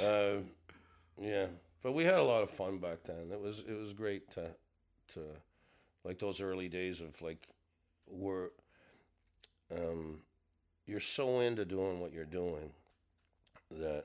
[0.05, 0.43] Uh,
[1.19, 1.47] yeah,
[1.83, 3.31] but we had a lot of fun back then.
[3.33, 4.51] It was it was great to
[5.15, 5.21] to
[6.05, 7.49] like those early days of like
[8.07, 8.49] we're
[9.75, 10.19] um,
[10.87, 12.73] you're so into doing what you're doing
[13.71, 14.05] that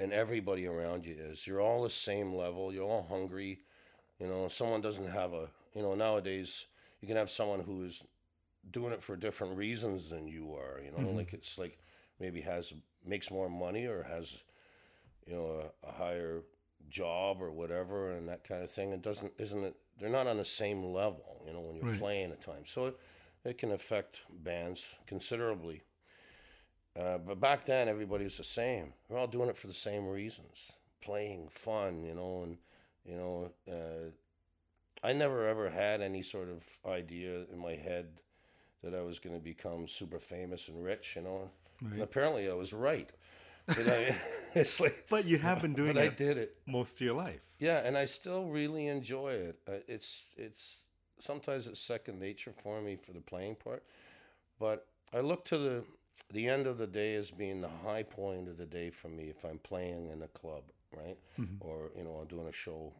[0.00, 1.46] and everybody around you is.
[1.46, 2.72] You're all the same level.
[2.72, 3.60] You're all hungry.
[4.18, 5.48] You know, someone doesn't have a.
[5.76, 6.66] You know, nowadays
[7.00, 8.02] you can have someone who is
[8.70, 10.80] doing it for different reasons than you are.
[10.84, 11.16] You know, Mm-hmm.
[11.16, 11.78] like it's like
[12.20, 12.72] maybe has
[13.06, 14.42] makes more money or has
[15.26, 16.42] you know a, a higher
[16.88, 18.92] job or whatever and that kind of thing.
[18.92, 19.76] It doesn't isn't it?
[20.00, 21.42] They're not on the same level.
[21.46, 22.00] You know, when you're Right.
[22.00, 22.98] playing at times, so it,
[23.44, 25.82] it can affect bands considerably.
[26.98, 28.92] Uh, but back then, everybody was the same.
[29.08, 32.58] We're all doing it for the same reasons, playing fun, you know, and
[33.04, 34.10] you know, uh,
[35.06, 38.20] I never ever had any sort of idea in my head
[38.84, 41.50] that I was going to become super famous and rich, you know.
[41.80, 43.10] And apparently, I was right.
[43.66, 44.16] But I,
[44.54, 46.56] it's like, But you have been doing but I did it.
[46.66, 47.40] most of your life.
[47.58, 49.58] Yeah, and I still really enjoy it.
[49.66, 50.84] Uh, it's it's
[51.18, 53.82] sometimes it's second nature for me for the playing part,
[54.58, 55.84] but I look to the
[56.32, 59.24] the end of the day as being the high point of the day for me
[59.24, 60.64] if I'm playing in a club,
[60.96, 61.16] right?
[61.60, 62.92] Or you know I'm doing a show.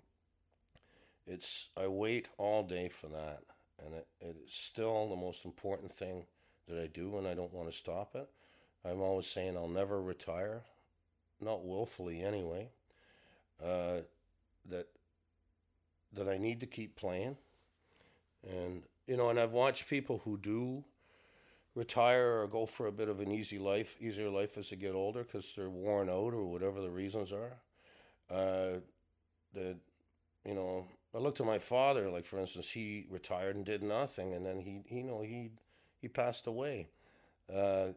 [1.26, 3.40] It's I wait all day for that,
[3.84, 6.26] and it, it's still the most important thing
[6.68, 8.28] that I do, and I don't want to stop it.
[8.84, 10.62] I'm always saying I'll never retire,
[11.40, 12.68] not willfully anyway.
[13.62, 14.00] Uh,
[14.68, 14.88] that
[16.12, 17.36] that I need to keep playing.
[18.48, 20.84] And you know, and I've watched people who do
[21.74, 24.94] retire or go for a bit of an easy life, easier life as they get
[24.94, 27.52] older because they're worn out or whatever the reasons are.
[28.30, 28.80] Uh,
[29.54, 29.76] that
[30.44, 34.32] you know, I looked at my father, like for instance, he retired and did nothing,
[34.34, 35.50] and then he, he you know, he
[36.00, 36.88] he passed away,
[37.54, 37.88] uh,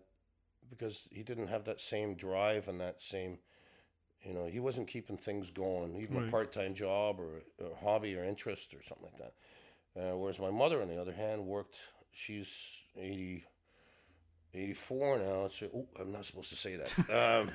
[0.69, 3.39] because he didn't have that same drive and that same
[4.23, 6.27] you know, he wasn't keeping things going, even Right.
[6.27, 9.33] a part time job or a hobby or interest or something like that.
[9.95, 11.75] Uh, whereas my mother, on the other hand, worked,
[12.11, 13.45] she's 80,
[14.53, 15.47] 84 now.
[15.47, 16.91] So, oh, I'm not supposed to say that.
[17.47, 17.51] Um,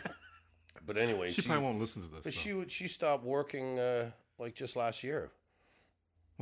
[0.87, 2.19] but anyway, She, she, probably won't listen to this.
[2.19, 2.31] but though.
[2.31, 5.31] she, would- she stopped working uh, like just last year.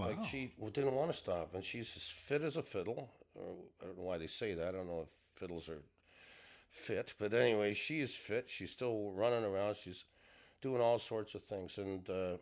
[0.01, 0.09] Wow.
[0.09, 3.11] Like she didn't want to stop, and she's as fit as a fiddle.
[3.35, 4.69] Or I don't know why they say that.
[4.69, 5.83] I don't know if fiddles are
[6.71, 8.49] fit, but anyway, she is fit.
[8.49, 9.77] She's still running around.
[9.77, 10.05] She's
[10.61, 12.37] doing all sorts of things, and uh,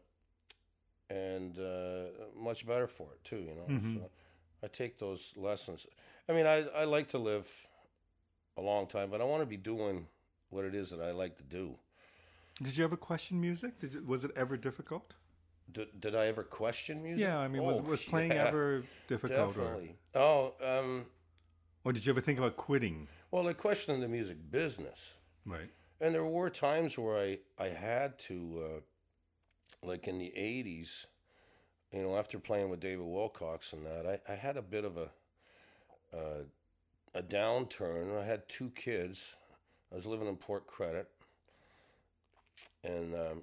[1.10, 2.04] and uh,
[2.36, 3.38] much better for it too.
[3.38, 4.10] You know, so
[4.62, 5.86] I take those lessons.
[6.28, 7.50] I mean, I I like to live
[8.56, 10.06] a long time, but I want to be doing
[10.50, 11.76] what it is that I like to do.
[12.62, 13.78] Did you ever question music?
[13.78, 15.14] Did you, was it ever difficult?
[15.70, 17.20] Did, did I ever question music?
[17.26, 19.96] Yeah, I mean, was Oh, was playing yeah, ever difficult, or, Definitely.
[20.14, 21.06] Oh, um,
[21.84, 23.06] or did you ever think about quitting?
[23.30, 25.70] Well, I questioned the music business, Right.
[26.00, 28.62] and there were times where I I had to,
[29.82, 31.06] uh, like in the '80s,
[31.92, 34.96] you know, after playing with David Wilcox and that, I, I had a bit of
[34.96, 35.10] a
[36.16, 36.44] uh,
[37.14, 38.18] a downturn.
[38.18, 39.36] I had two kids.
[39.92, 41.08] I was living in Port Credit,
[42.82, 43.42] and um,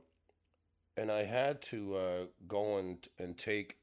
[0.97, 3.77] and I had to uh, go and and take,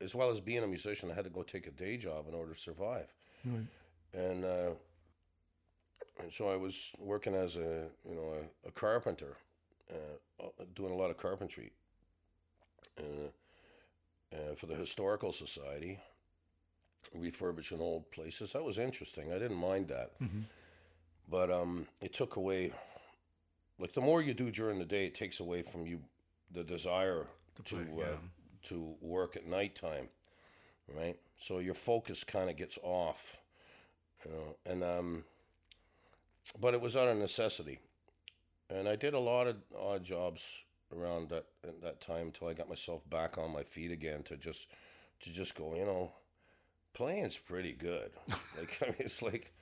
[0.00, 2.34] as well as being a musician, I had to go take a day job in
[2.34, 3.12] order to survive
[3.44, 3.66] Right.
[4.12, 4.70] and uh,
[6.20, 9.36] and so I was working as a you know a, a carpenter,
[9.90, 11.72] uh, uh, doing a lot of carpentry,
[12.98, 13.30] uh,
[14.34, 16.00] uh, for the historical society,
[17.14, 18.52] refurbishing old places.
[18.52, 19.32] That was interesting.
[19.32, 20.12] I didn't mind that,
[21.30, 22.72] but um, it took away.
[23.78, 26.00] Like the more you do during the day, it takes away from you
[26.50, 28.06] the desire to play, uh, yeah.
[28.68, 30.08] to work at nighttime,
[30.94, 31.18] right?
[31.36, 33.40] So your focus kind of gets off
[34.24, 35.24] you know and um
[36.60, 37.78] but it was out of necessity
[38.68, 42.52] and i did a lot of odd jobs around that at that time until i
[42.52, 44.66] got myself back on my feet again to just
[45.20, 46.10] to just go you know
[46.94, 48.10] playing's pretty good
[48.58, 49.52] like i mean it's like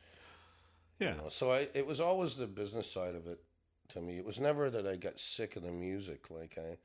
[0.99, 1.16] Yeah.
[1.16, 3.40] you know, so i it was always the business side of it
[3.88, 6.77] to me it was never that i got sick of the music like i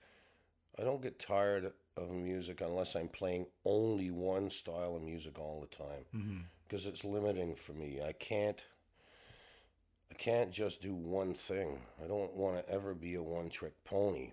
[0.81, 5.59] i don't get tired of music unless i'm playing only one style of music all
[5.61, 6.05] the time
[6.71, 7.99] because it's limiting for me.
[8.01, 8.63] I can't
[10.09, 11.81] I can't just do one thing.
[12.01, 14.31] I don't want to ever be a one trick pony,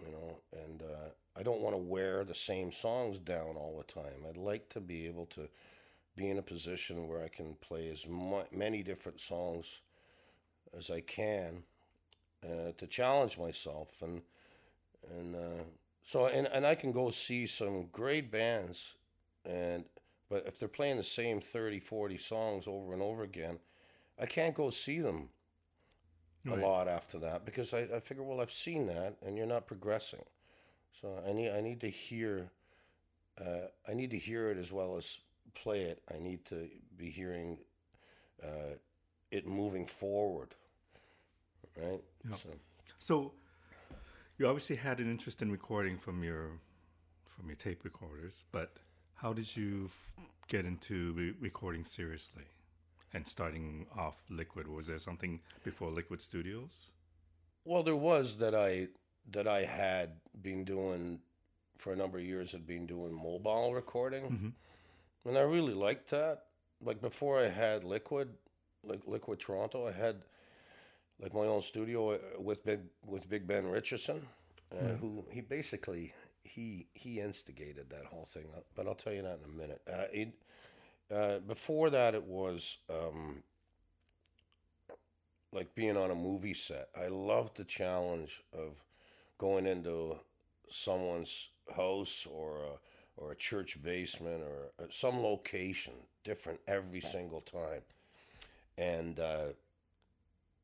[0.00, 3.92] you know, and uh, I don't want to wear the same songs down all the
[3.92, 4.24] time.
[4.28, 5.48] I'd like to be able to
[6.16, 9.82] be in a position where I can play as mu- many different songs
[10.76, 11.64] as I can
[12.44, 14.02] uh, to challenge myself.
[14.02, 14.22] And
[15.10, 15.64] and uh,
[16.02, 18.94] so and, and I can go see some great bands
[19.44, 19.84] and
[20.30, 23.58] but if they're playing the same 30 40 songs over and over again
[24.18, 25.30] I can't go see them
[26.46, 29.66] a lot after that because I, I figure well I've seen that and you're not
[29.66, 30.24] progressing.
[30.92, 32.50] So I need I need to hear
[33.40, 35.20] uh, I need to hear it as well as
[35.54, 36.02] play it.
[36.14, 37.58] I need to be hearing
[38.42, 38.76] uh,
[39.30, 40.54] it moving forward
[41.76, 42.36] right Yeah.
[42.36, 42.48] so
[42.98, 43.32] So
[44.38, 46.60] you obviously had an interest in recording from your
[47.26, 48.76] from your tape recorders, but
[49.14, 52.44] how did you f- get into re- recording seriously
[53.12, 54.68] and starting off Liquid?
[54.68, 56.92] Was there something before Liquid Studios?
[57.64, 58.88] Well, there was that I
[59.30, 61.20] that I had been doing
[61.76, 62.52] for a number of years.
[62.52, 65.28] Had been doing mobile recording, mm-hmm.
[65.28, 66.44] and I really liked that.
[66.80, 68.28] Like before, I had Liquid,
[68.82, 69.88] like Liquid Toronto.
[69.88, 70.24] I had
[71.20, 74.22] like my own studio uh, with Big with Big Ben Richardson,
[74.72, 78.46] uh, who he basically he he instigated that whole thing.
[78.56, 79.82] uh, But I'll tell you that in a minute.
[79.88, 80.34] Uh, it,
[81.14, 83.42] uh, before that, it was um,
[85.52, 86.88] like being on a movie set.
[86.96, 88.82] I loved the challenge of
[89.38, 90.16] going into
[90.68, 97.40] someone's house or a, or a church basement or uh, some location different every single
[97.40, 97.82] time,
[98.78, 99.46] and uh,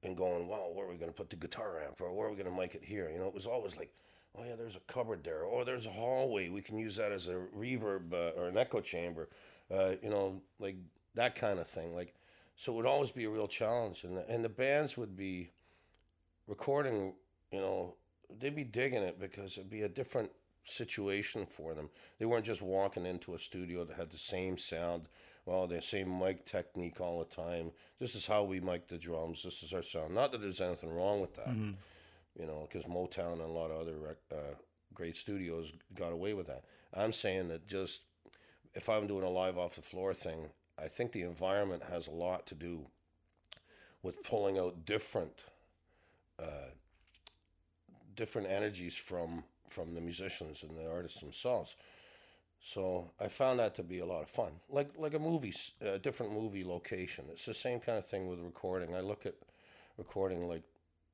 [0.02, 2.30] and going, wow, where are we going to put the guitar amp or where are
[2.30, 3.10] we going to mic it here?
[3.10, 3.92] You know, it was always like,
[4.36, 6.48] oh yeah, there's a cupboard there, or there's a hallway.
[6.48, 9.28] We can use that as a reverb uh, or an echo chamber.
[9.70, 10.76] Uh, you know, like
[11.14, 11.94] that kind of thing.
[11.94, 12.14] Like,
[12.56, 15.52] so it would always be a real challenge, and the, and the bands would be
[16.46, 17.14] recording.
[17.52, 17.94] You know,
[18.38, 20.30] they'd be digging it because it'd be a different
[20.62, 21.88] situation for them.
[22.18, 25.06] They weren't just walking into a studio that had the same sound,
[25.50, 27.72] well, the same mic technique all the time.
[27.98, 29.42] This is how we mic the drums.
[29.42, 30.14] This is our sound.
[30.14, 31.48] Not that there's anything wrong with that,
[32.38, 34.54] you know, because Motown and a lot of other rec- uh,
[34.94, 36.62] great studios got away with that.
[36.94, 38.02] I'm saying that just
[38.74, 42.12] if I'm doing a live off the floor thing, I think the environment has a
[42.12, 42.86] lot to do
[44.04, 45.42] with pulling out different
[46.38, 46.70] uh,
[48.14, 51.74] different energies from from the musicians and the artists themselves.
[52.62, 55.98] So I found that to be a lot of fun, like like a movie, a
[55.98, 57.24] different movie location.
[57.30, 58.94] It's the same kind of thing with recording.
[58.94, 59.34] I look at
[59.96, 60.62] recording like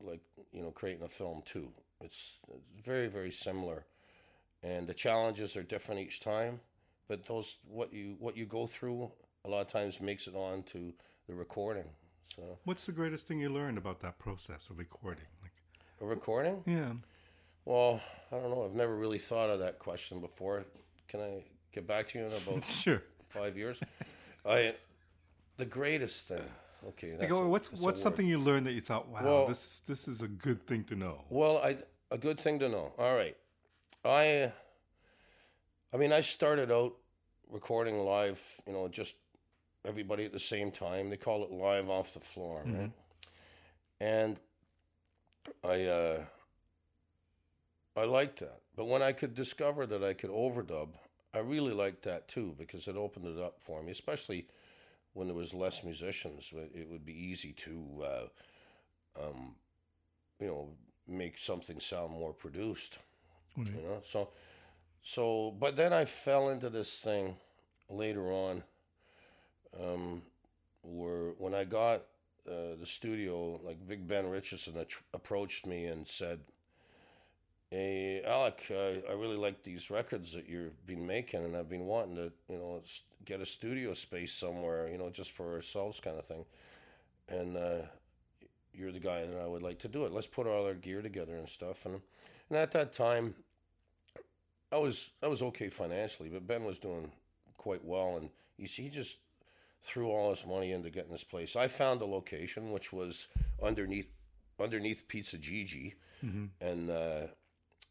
[0.00, 0.20] like
[0.52, 1.72] you know creating a film too.
[2.00, 3.86] It's, it's very very similar,
[4.62, 6.60] and the challenges are different each time.
[7.08, 9.12] But those what you what you go through
[9.44, 10.92] a lot of times makes it on to
[11.28, 11.86] the recording.
[12.34, 15.24] So What's the greatest thing you learned about that process of recording?
[15.40, 15.52] Like,
[16.00, 16.62] a recording.
[16.66, 16.92] yeah,
[17.64, 18.00] Well,
[18.32, 18.64] I don't know.
[18.64, 20.66] I've never really thought of that question before.
[21.08, 23.02] Can I get back to you in about sure.
[23.28, 23.80] five years?
[24.44, 24.74] I
[25.56, 26.42] the greatest thing.
[26.88, 29.82] Okay, Like, a- what's what's something you learned that you thought, wow, Well- this is
[29.86, 31.24] this is a good thing to know?
[31.30, 31.78] Well, I
[32.10, 32.92] a good thing to know.
[32.98, 33.36] All right,
[34.04, 34.52] I.
[35.94, 36.94] I mean, I started out
[37.50, 38.60] recording live.
[38.66, 39.14] You know, just
[39.84, 41.10] everybody at the same time.
[41.10, 42.90] They call it live off the floor, right?
[44.00, 44.38] And
[45.64, 45.84] I.
[45.84, 46.24] uh
[47.96, 50.90] I liked that, but when I could discover that I could overdub,
[51.34, 54.46] I really liked that too because it opened it up for me, especially
[55.14, 56.52] when there was less musicians.
[56.74, 58.04] It would be easy to.
[58.04, 58.26] Uh,
[60.40, 60.68] you know
[61.08, 62.98] make something sound more produced
[63.76, 64.28] you know so
[65.02, 67.36] so but then i fell into this thing
[67.88, 68.62] later on
[69.80, 70.22] um
[70.82, 72.02] where when i got
[72.48, 74.74] uh, the studio like big ben richardson
[75.14, 76.40] approached me and said
[77.70, 81.86] hey alec I, I really like these records that you've been making and i've been
[81.86, 82.80] wanting to you know
[83.24, 86.44] get a studio space somewhere you know just for ourselves kind of thing
[87.28, 87.86] and uh
[88.76, 90.12] you're the guy that I would like to do it.
[90.12, 91.86] Let's put all our gear together and stuff.
[91.86, 92.00] And
[92.48, 93.34] and at that time,
[94.70, 97.10] I was I was okay financially, but Ben was doing
[97.56, 99.18] quite well, and you see, he just
[99.82, 101.56] threw all his money into getting this place.
[101.56, 103.28] I found a location which was
[103.62, 104.08] underneath
[104.60, 105.94] underneath Pizza Gigi,
[106.60, 107.26] and uh,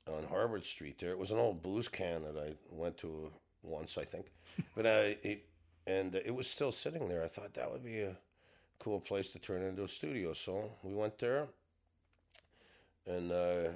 [0.07, 0.99] on Harbord Street.
[0.99, 3.31] There, it was an old booze can that I went to
[3.63, 4.27] once, I think,
[4.75, 5.45] but I it
[5.87, 7.23] and it was still sitting there.
[7.23, 8.17] I thought that would be a
[8.79, 10.33] cool place to turn into a studio.
[10.33, 11.47] So we went there,
[13.05, 13.69] and uh,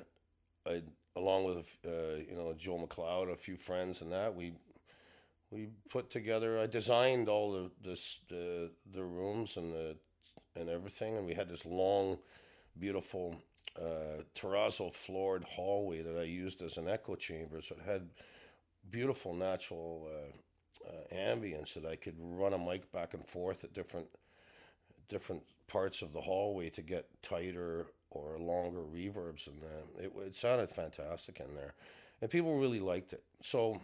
[0.65, 0.81] I,
[1.15, 4.53] along with uh, you know Joe McLeod, a few friends, and that we
[5.51, 6.60] we put together.
[6.60, 9.95] I designed all the this the the rooms and the
[10.56, 12.17] and everything, and we had this long,
[12.77, 13.35] beautiful
[13.80, 17.62] uh, terrazzo floored hallway that I used as an echo chamber.
[17.62, 18.10] So it had
[18.90, 23.73] beautiful natural uh, uh, ambience that I could run a mic back and forth at
[23.73, 24.08] different
[25.08, 29.62] different parts of the hallway to get tighter or longer reverbs, and
[30.00, 31.73] it, it sounded fantastic in there,
[32.21, 33.23] and people really liked it.
[33.42, 33.82] So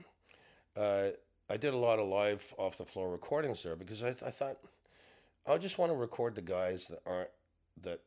[0.78, 1.10] uh,
[1.50, 4.58] I did a lot of live off the floor recordings there because I, I thought
[5.48, 7.30] I just want to record the guys that aren't
[7.84, 8.02] that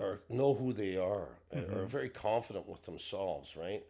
[0.00, 3.82] are know who they are, or are very confident with themselves, right?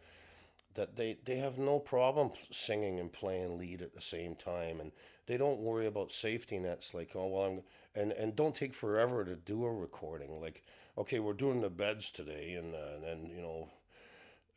[0.75, 4.91] that they, they have no problem singing and playing lead at the same time and
[5.25, 7.61] they don't worry about safety nets like oh well I'm
[7.95, 10.39] and and don't take forever to do a recording.
[10.41, 10.63] Like,
[10.97, 13.69] okay, we're doing the beds today, and, uh, and then you know,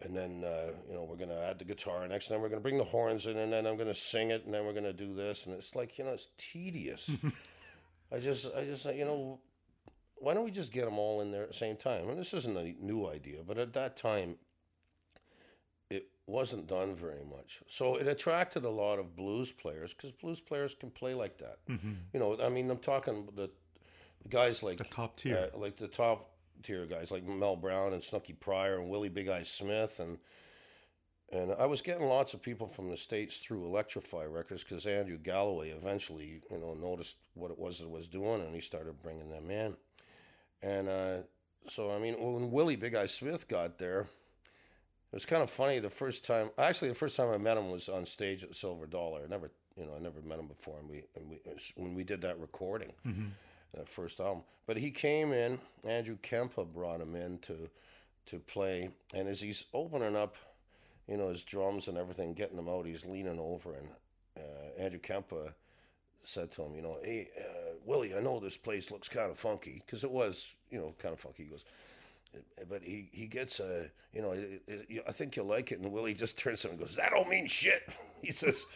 [0.00, 2.60] and then uh, you know we're gonna add the guitar next, and then we're gonna
[2.60, 5.14] bring the horns in, and then I'm gonna sing it, and then we're gonna do
[5.14, 7.10] this, and it's like you know it's tedious.
[8.12, 9.40] I just I just you know
[10.22, 12.08] why don't we just get them all in there at the same time?
[12.08, 14.36] And this isn't a new idea, but at that time,
[15.90, 17.60] it wasn't done very much.
[17.68, 21.58] So it attracted a lot of blues players because blues players can play like that.
[21.68, 23.50] You know, I mean, I'm talking the
[24.28, 25.50] guys like The top tier.
[25.52, 26.30] uh, like the top
[26.62, 30.18] tier guys like Mel Brown and Snooky Pryor and Willie Big Eye Smith and
[31.32, 35.16] and I was getting lots of people from the states through Electro-Fi Records because Andrew
[35.16, 39.02] Galloway eventually you know noticed what it was that it was doing and he started
[39.02, 39.74] bringing them in.
[40.62, 41.16] And uh,
[41.68, 44.06] so I mean when Willie Big Eye Smith got there.
[45.12, 46.48] It was kind of funny the first time.
[46.56, 49.20] Actually, the first time I met him was on stage at Silver Dollar.
[49.22, 51.38] I never, you know, I never met him before, and we, and we
[51.76, 52.94] when we did that recording,
[53.74, 54.44] that first album.
[54.66, 55.58] But he came in.
[55.84, 57.68] Andrew Kempa brought him in to,
[58.24, 60.36] to play, and as he's opening up,
[61.06, 63.88] you know, his drums and everything, getting them out, he's leaning over, and
[64.38, 65.52] uh, Andrew Kempa
[66.22, 69.38] said to him, you know, hey uh, Willie, I know this place looks kind of
[69.38, 71.44] funky because it was, you know, kind of funky.
[71.44, 71.64] He goes
[72.68, 75.80] but he he gets a you know it, it, I think you'll like it.
[75.80, 77.82] And Willie just turns to him and goes that don't mean shit.
[78.22, 78.66] He says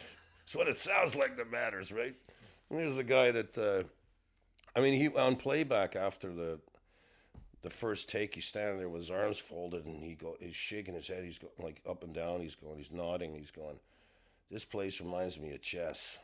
[0.43, 2.13] it's what it sounds like that matters right?
[2.69, 3.83] And here's a guy that uh,
[4.75, 6.59] I mean he on playback after the
[7.61, 10.95] the first take he's standing there with his arms folded and he go he's shaking
[10.95, 11.23] his head.
[11.23, 12.41] He's going like up and down.
[12.41, 13.35] He's going he's nodding.
[13.35, 13.79] He's going
[14.51, 16.19] this place reminds me of Chess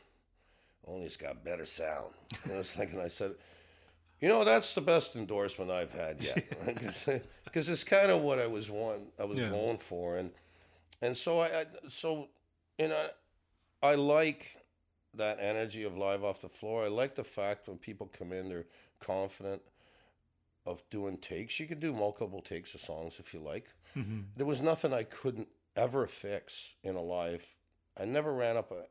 [0.86, 2.12] only it's got better sound
[2.44, 3.34] and it's like and I said
[4.20, 6.44] you know, that's the best endorsement I've had yet,
[7.44, 9.50] because it's kind of what I was want, I was Yeah.
[9.50, 10.30] going for, and
[11.02, 12.28] and so I, I so
[12.78, 13.08] you know,
[13.82, 14.56] I like
[15.14, 16.84] that energy of live off the floor.
[16.84, 18.64] I like the fact when people come in, they're
[19.00, 19.60] confident
[20.64, 21.60] of doing takes.
[21.60, 23.66] You can do multiple takes of songs if you like.
[23.94, 24.20] Mm-hmm.
[24.36, 27.46] There was nothing I couldn't ever fix in a live.
[28.00, 28.84] I never ran up a,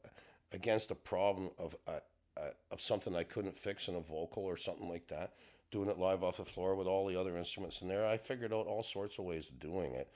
[0.54, 2.00] against a problem of uh,
[2.38, 5.34] uh, of something I couldn't fix in a vocal or something like that.
[5.72, 8.54] Doing it live off the floor with all the other instruments in there, I figured
[8.54, 10.08] out all sorts of ways of doing it,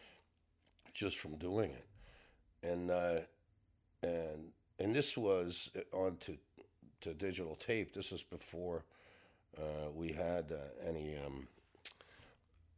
[0.93, 1.87] just from doing it,
[2.63, 3.19] and uh,
[4.03, 6.37] and and this was on to
[7.01, 7.93] to digital tape.
[7.93, 8.85] This was before
[9.57, 11.47] uh, we had uh, any um,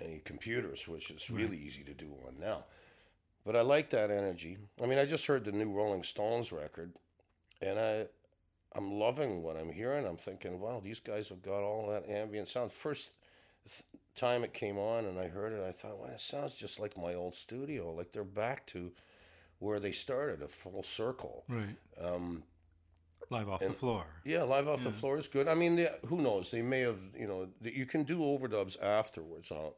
[0.01, 2.63] any computers, which is really easy to do on now.
[3.45, 4.57] But I like that energy.
[4.81, 6.93] I mean, I just heard the new Rolling Stones record,
[7.61, 8.05] and I
[8.75, 10.05] I'm loving what I'm hearing.
[10.05, 12.71] I'm thinking, wow, these guys have got all that ambient sound.
[12.71, 13.11] First
[13.67, 13.83] th-
[14.15, 16.95] time it came on and I heard it, I thought, well, it sounds just like
[16.97, 17.91] my old studio.
[17.91, 18.91] Like they're back to
[19.57, 21.45] where they started, a full circle.
[21.49, 21.75] Right.
[21.99, 22.43] Um,
[23.31, 24.05] Live off the floor.
[24.25, 25.47] Yeah, live off the floor is good.
[25.47, 26.49] I mean, yeah, who knows?
[26.49, 29.51] They may have, you know, you can do overdubs afterwards.
[29.51, 29.71] On,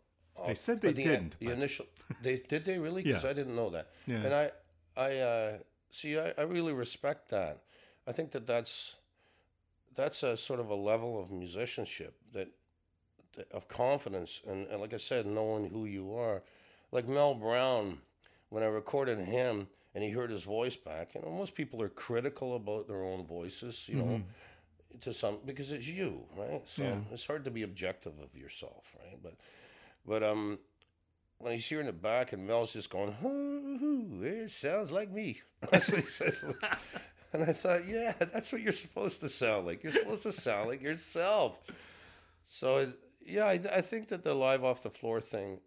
[0.47, 1.35] They said they the, didn't.
[1.37, 1.85] The initial,
[2.23, 3.03] they did they really?
[3.03, 3.29] Because Yeah.
[3.29, 3.89] I didn't know that.
[4.07, 4.17] Yeah.
[4.17, 4.51] And I,
[4.95, 5.57] I uh,
[5.91, 6.17] see.
[6.17, 7.63] I, I really respect that.
[8.07, 8.95] I think that that's
[9.95, 12.49] that's a sort of a level of musicianship that,
[13.35, 16.43] that of confidence and, and like I said, knowing who you are.
[16.91, 17.99] Like Mel Brown,
[18.49, 21.89] when I recorded him and he heard his voice back, you know, most people are
[21.89, 24.21] critical about their own voices, you know,
[25.01, 26.61] to some because it's you, right?
[26.65, 26.95] So Yeah.
[27.11, 29.17] it's hard to be objective of yourself, right?
[29.21, 29.35] But
[30.05, 30.59] but um
[31.39, 35.41] when he's hearing it back and Mel's just going, "Hoo, it sounds like me.
[35.71, 36.43] That's what he says.
[37.33, 39.83] And I thought, yeah, that's what you're supposed to sound like.
[39.83, 41.61] You're supposed to sound like yourself.
[42.45, 42.91] So
[43.25, 45.59] yeah, I, I think that the live off the floor thing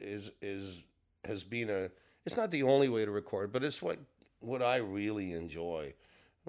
[0.00, 0.84] is is
[1.24, 1.90] has been a.
[2.24, 3.98] It's not the only way to record, but it's what
[4.40, 5.94] what I really enjoy.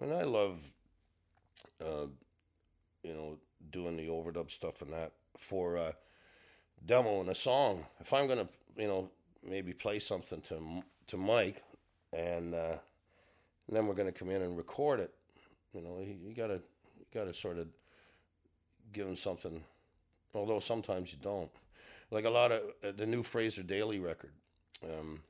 [0.01, 0.71] I mean, I love,
[1.81, 2.07] uh,
[3.03, 3.37] you know,
[3.69, 5.91] doing the overdub stuff and that for uh,
[6.85, 7.85] demoing a song.
[7.99, 8.47] If I'm gonna,
[8.77, 9.11] you know,
[9.47, 11.61] maybe play something to to Mike,
[12.11, 12.77] and, uh,
[13.67, 15.13] and then we're gonna come in and record it.
[15.73, 16.61] You know, you, you gotta
[16.97, 17.67] you gotta sort of
[18.91, 19.63] give him something.
[20.33, 21.51] Although sometimes you don't.
[22.11, 24.31] Like a lot of uh, the new Fraser Daly record.
[24.83, 25.21] Um,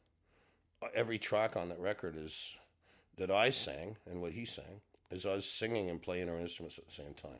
[0.93, 2.55] every track on that record is
[3.17, 4.81] that I sang and what he sang
[5.11, 7.39] is us singing and playing our instruments at the same time.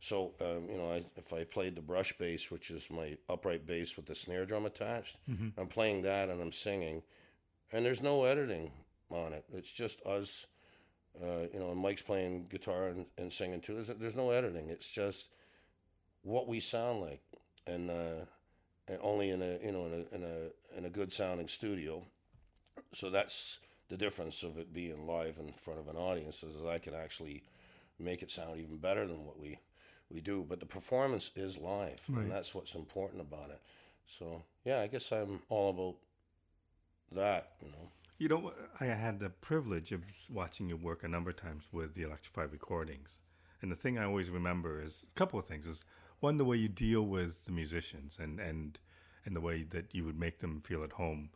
[0.00, 3.66] So um, you know, I, if I played the brush bass, which is my upright
[3.66, 5.16] bass with the snare drum attached,
[5.58, 7.02] I'm playing that and I'm singing,
[7.72, 8.70] and there's no editing
[9.10, 9.44] on it.
[9.52, 10.46] It's just us.
[11.20, 13.74] Uh, you know, and Mike's playing guitar and, and singing too.
[13.74, 14.68] There's, there's no editing.
[14.70, 15.28] It's just
[16.22, 17.20] what we sound like,
[17.66, 18.24] and, uh,
[18.86, 22.04] and only in a you know in a in a in a good sounding studio.
[22.94, 23.58] So that's
[23.88, 26.94] the difference of it being live in front of an audience is that I can
[26.94, 27.42] actually
[27.98, 29.58] make it sound even better than what we
[30.10, 30.44] we do.
[30.48, 32.22] But the performance is live, Right.
[32.22, 33.60] and that's what's important about it.
[34.06, 35.96] So yeah, I guess I'm all about
[37.12, 37.48] that.
[37.62, 37.79] You know.
[38.20, 41.94] You know, I had the privilege of watching you work a number of times with
[41.94, 43.22] the Electrified recordings.
[43.62, 45.66] And the thing I always remember is a couple of things.
[45.66, 45.86] Is
[46.18, 48.78] one, the way you deal with the musicians and, and,
[49.24, 51.30] and the way that you would make them feel at home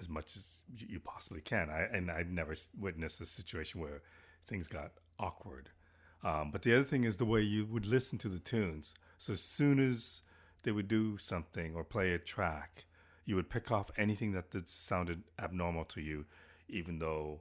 [0.00, 1.70] as much as you possibly can.
[1.70, 4.02] I, and I'd never witnessed a situation where
[4.44, 4.90] things got
[5.20, 5.68] awkward.
[6.24, 8.92] Um, but the other thing is the way you would listen to the tunes.
[9.18, 10.22] So as soon as
[10.64, 12.86] they would do something or play a track,
[13.24, 16.26] you would pick off anything that, that sounded abnormal to you,
[16.68, 17.40] even though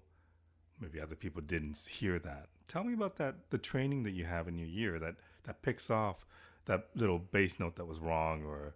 [0.79, 2.47] maybe other people didn't hear that.
[2.67, 5.89] Tell me about that, the training that you have in your ear that, that picks
[5.89, 6.25] off
[6.65, 8.75] that little bass note that was wrong or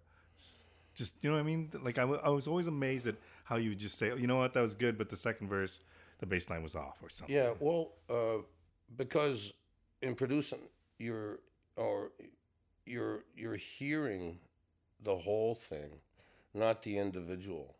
[0.94, 1.70] just, you know what I mean?
[1.82, 4.26] Like I, w- I was always amazed at how you would just say, oh, you
[4.26, 5.80] know what, that was good, but the second verse,
[6.18, 7.34] the bass line was off or something.
[7.34, 8.42] Yeah, well, uh,
[8.96, 9.52] because
[10.02, 10.60] in producing,
[10.98, 11.40] you're
[11.76, 12.10] or
[12.86, 14.38] you're you're hearing
[15.02, 16.00] the whole thing,
[16.56, 17.74] not the individual.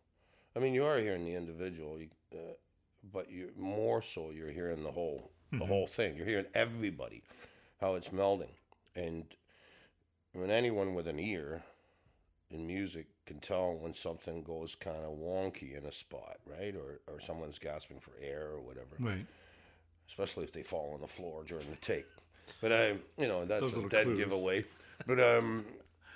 [0.54, 2.54] I mean, you are hearing the individual, you, uh,
[3.12, 6.16] but you're more so you're hearing the whole the whole thing.
[6.16, 7.22] You're hearing everybody,
[7.80, 8.50] how it's melding,
[8.94, 9.24] and
[10.34, 11.62] I mean anyone with an ear
[12.50, 16.74] in music can tell when something goes kind of wonky in a spot, right?
[16.74, 19.26] Or or someone's gasping for air or whatever Right.
[20.08, 22.06] especially if they fall on the floor during the take.
[22.60, 22.86] But I,
[23.18, 24.18] you know, that's Those a dead clues.
[24.18, 24.64] giveaway.
[25.06, 25.64] But um,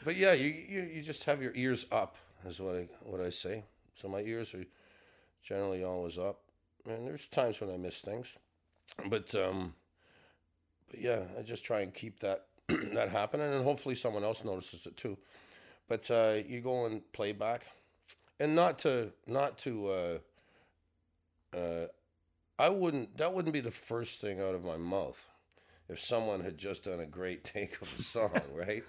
[0.04, 2.16] but yeah, you, you you just have your ears up,
[2.46, 3.64] is what I what I say.
[3.92, 4.64] So my ears are
[5.42, 6.40] generally always up,
[6.86, 8.38] and there's times when I miss things,
[9.08, 9.74] but um,
[10.90, 14.86] but yeah, I just try and keep that that happening, and hopefully someone else notices
[14.86, 15.18] it too.
[15.88, 17.66] But uh, you go and play back,
[18.38, 19.88] and not to not to.
[19.90, 20.18] Uh,
[21.56, 21.86] uh,
[22.58, 23.16] I wouldn't.
[23.18, 25.26] That wouldn't be the first thing out of my mouth
[25.88, 28.84] if someone had just done a great take of a song, right?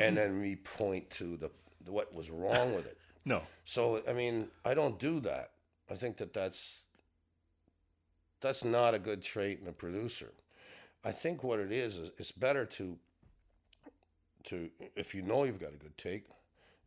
[0.00, 1.50] And then me point to the
[1.90, 2.96] what was wrong with it.
[3.24, 3.42] No.
[3.66, 5.50] So I mean, I don't do that.
[5.90, 6.84] I think that that's
[8.40, 10.32] that's not a good trait in a producer.
[11.04, 12.96] I think what it is is it's better to
[14.44, 16.24] to if you know you've got a good take,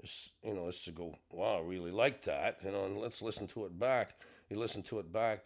[0.03, 3.21] is you know, is to go, wow, I really like that, you know, and let's
[3.21, 4.15] listen to it back.
[4.49, 5.43] You listen to it back,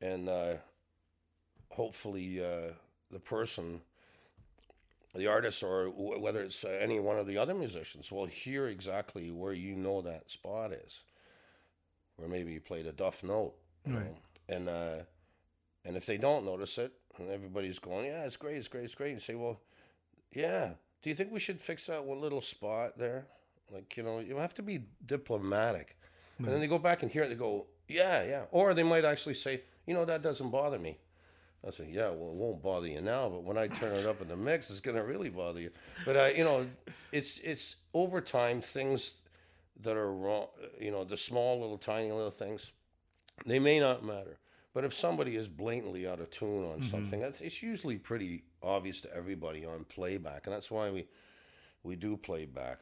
[0.00, 0.54] and uh,
[1.70, 2.72] hopefully uh,
[3.10, 3.80] the person,
[5.18, 8.66] the artist, or wh- whether it's uh, any one of the other musicians, will hear
[8.68, 11.04] exactly where you know that spot is,
[12.16, 13.54] where maybe you played a duff note,
[13.86, 14.04] you Right.
[14.04, 14.16] know,
[14.48, 14.96] and uh,
[15.84, 18.94] and if they don't notice it, and everybody's going, yeah, it's great, it's great, it's
[18.94, 19.60] great, you say, well,
[20.32, 20.70] yeah,
[21.02, 23.26] do you think we should fix that one little spot there?
[23.70, 25.96] Like, you know, you have to be diplomatic.
[26.38, 28.42] And then they go back and hear it, they go, yeah, yeah.
[28.50, 30.98] Or they might actually say, you know, that doesn't bother me.
[31.66, 34.20] I say, yeah, well, it won't bother you now, but when I turn it up
[34.20, 35.70] in the mix, it's gonna really bother you.
[36.04, 36.66] But uh, you know,
[37.12, 39.12] it's it's over time things
[39.82, 40.46] that are wrong.
[40.80, 42.72] You know, the small little tiny little things,
[43.44, 44.38] they may not matter.
[44.72, 49.00] But if somebody is blatantly out of tune on something, that's, it's usually pretty obvious
[49.00, 51.06] to everybody on playback, and that's why we
[51.82, 52.78] we do playback.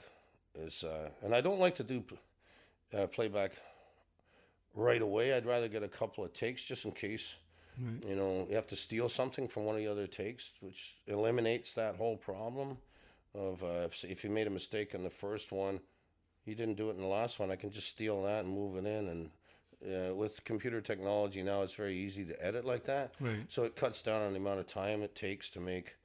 [0.54, 2.04] Is uh, and I don't like to do
[2.96, 3.52] uh, playback
[4.74, 5.32] right away.
[5.32, 7.36] I'd rather get a couple of takes just in case.
[8.08, 11.74] You know, you have to steal something from one of the other takes, which eliminates
[11.74, 12.78] that whole problem
[13.34, 15.80] of uh, if, if you made a mistake in the first one,
[16.44, 17.50] you didn't do it in the last one.
[17.50, 19.08] I can just steal that and move it in.
[19.08, 23.14] And uh, with computer technology now, it's very easy to edit like that.
[23.20, 23.44] Right.
[23.48, 25.96] So it cuts down on the amount of time it takes to make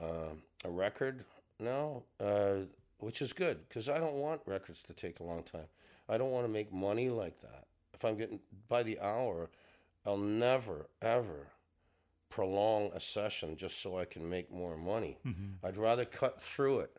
[0.00, 0.34] uh,
[0.64, 1.24] a record
[1.58, 2.60] now, uh,
[2.98, 5.66] which is good because I don't want records to take a long time.
[6.08, 7.66] I don't want to make money like that.
[7.94, 9.50] If I'm getting by the hour,
[10.04, 11.48] I'll never ever
[12.30, 15.18] prolong a session just so I can make more money.
[15.62, 16.96] I'd rather cut through it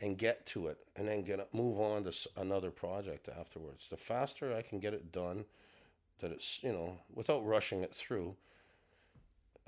[0.00, 3.88] and get to it and then get move on to another project afterwards.
[3.88, 5.44] The faster I can get it done,
[6.20, 8.36] that it's you know without rushing it through,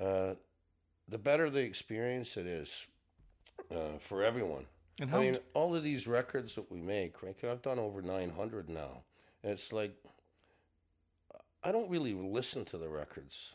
[0.00, 0.34] uh,
[1.08, 2.86] the better the experience it is
[3.70, 4.66] uh, for everyone.
[5.00, 7.36] And I mean, all of these records that we make, right?
[7.44, 9.02] I've done over nine hundred now,
[9.42, 9.96] and it's like
[11.64, 13.54] I don't really listen to the records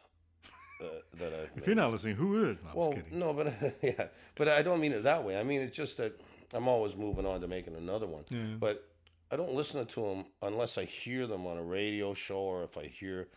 [0.82, 0.86] uh,
[1.20, 1.58] that I've made.
[1.62, 2.58] if you're not listening, who is?
[2.64, 3.20] No, I'm Well, kidding.
[3.20, 5.40] no, but yeah, but I don't mean it that way.
[5.40, 6.20] I mean it's just that
[6.54, 8.24] I'm always moving on to making another one.
[8.30, 8.56] Yeah.
[8.60, 8.86] But
[9.32, 12.78] I don't listen to them unless I hear them on a radio show or if
[12.78, 13.28] I hear,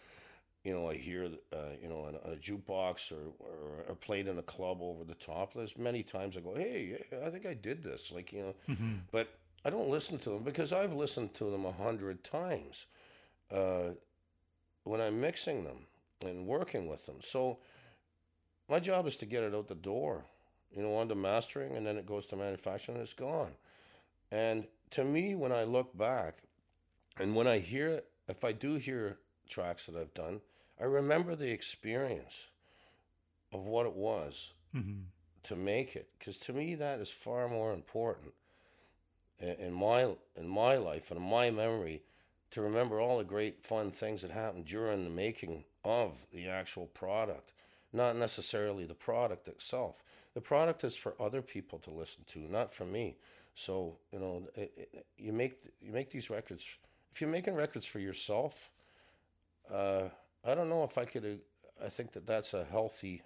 [0.65, 4.27] you know, I hear, uh, you know, on, on a jukebox or, or or played
[4.29, 5.53] in a club over the top.
[5.53, 8.93] There's many times I go, hey, I think I did this, like you know, Mm-hmm.
[9.11, 9.29] but
[9.65, 12.87] I don't listen to them because I've listened to them a hundred times.
[13.51, 13.91] Uh,
[14.85, 15.87] when I'm mixing them
[16.25, 17.17] and working with them.
[17.21, 17.59] So
[18.69, 20.25] my job is to get it out the door
[20.75, 23.53] you know, onto mastering, and then it goes to manufacturing, and it's gone.
[24.31, 26.39] And to me, when I look back,
[27.19, 29.19] and when I hear, if I do hear
[29.49, 30.41] tracks that I've done,
[30.81, 32.49] I remember the experience
[33.53, 35.01] of what it was Mm-hmm.
[35.43, 38.33] to make it, because to me that is far more important
[39.39, 42.05] in, my in my life and in my memory
[42.53, 46.87] to remember all the great fun things that happened during the making of the actual
[46.87, 47.53] product,
[47.93, 50.03] not necessarily the product itself.
[50.35, 53.17] The product is for other people to listen to, not for me.
[53.55, 56.79] So you know, it, it, you make you make these records.
[57.13, 58.71] If you're making records for yourself,
[59.71, 60.05] uh,
[60.45, 61.41] I don't know if I could.
[61.85, 63.23] I think that that's a healthy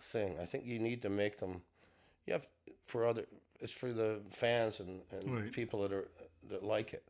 [0.00, 0.36] thing.
[0.40, 1.62] I think you need to make them.
[2.26, 2.46] You have
[2.84, 3.26] for other.
[3.60, 5.52] It's for the fans and, and Right.
[5.52, 6.08] people that are
[6.48, 7.04] that like it.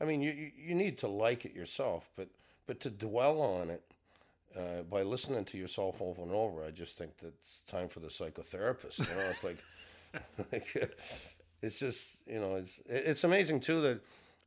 [0.00, 2.28] I mean, you you need to like it yourself, but
[2.66, 3.82] but to dwell on it
[4.56, 8.00] uh, by listening to yourself over and over, I just think that it's time for
[8.00, 8.98] the psychotherapist.
[8.98, 9.58] You know, it's like,
[10.52, 10.94] like
[11.62, 13.80] it's just you know, it's it's amazing too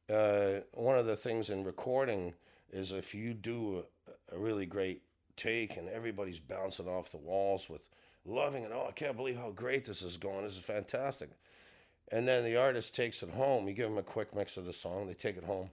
[0.08, 2.34] that uh, one of the things in recording
[2.72, 3.84] is if you do
[4.32, 5.02] a, a really great
[5.36, 7.90] take and everybody's bouncing off the walls with
[8.26, 8.72] loving it.
[8.74, 10.44] Oh, I can't believe how great this is going.
[10.44, 11.30] This is fantastic.
[12.12, 13.68] And then the artist takes it home.
[13.68, 15.08] You give them a quick mix of the song.
[15.08, 15.70] They take it home,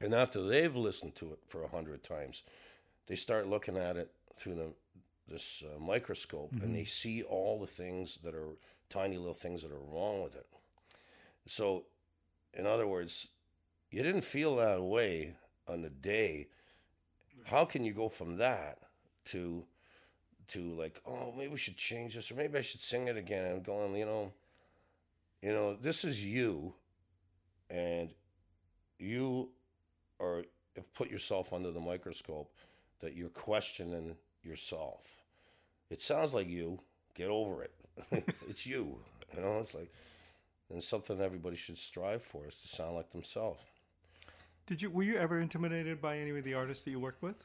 [0.00, 2.42] and after they've listened to it for a hundred times,
[3.06, 4.72] they start looking at it through the
[5.28, 8.56] this uh, microscope, and they see all the things that are
[8.88, 10.46] tiny little things that are wrong with it.
[11.46, 11.84] So,
[12.54, 13.28] in other words,
[13.90, 15.34] you didn't feel that way
[15.68, 16.48] on the day.
[17.44, 18.78] How can you go from that
[19.26, 19.64] to
[20.48, 23.44] to like, oh, maybe we should change this, or maybe I should sing it again?
[23.46, 24.32] And going, you know,
[25.42, 26.74] you know, this is you,
[27.70, 28.10] and
[28.98, 29.50] you
[30.20, 30.44] are
[30.76, 32.52] have put yourself under the microscope
[33.00, 35.16] that you're questioning yourself.
[35.90, 36.80] It sounds like you.
[37.14, 37.72] Get over it.
[38.48, 38.98] it's you.
[39.34, 39.90] You know, it's like,
[40.70, 43.60] and something everybody should strive for is to sound like themselves.
[44.66, 47.36] Did you were you ever intimidated by any of the artists that you worked with?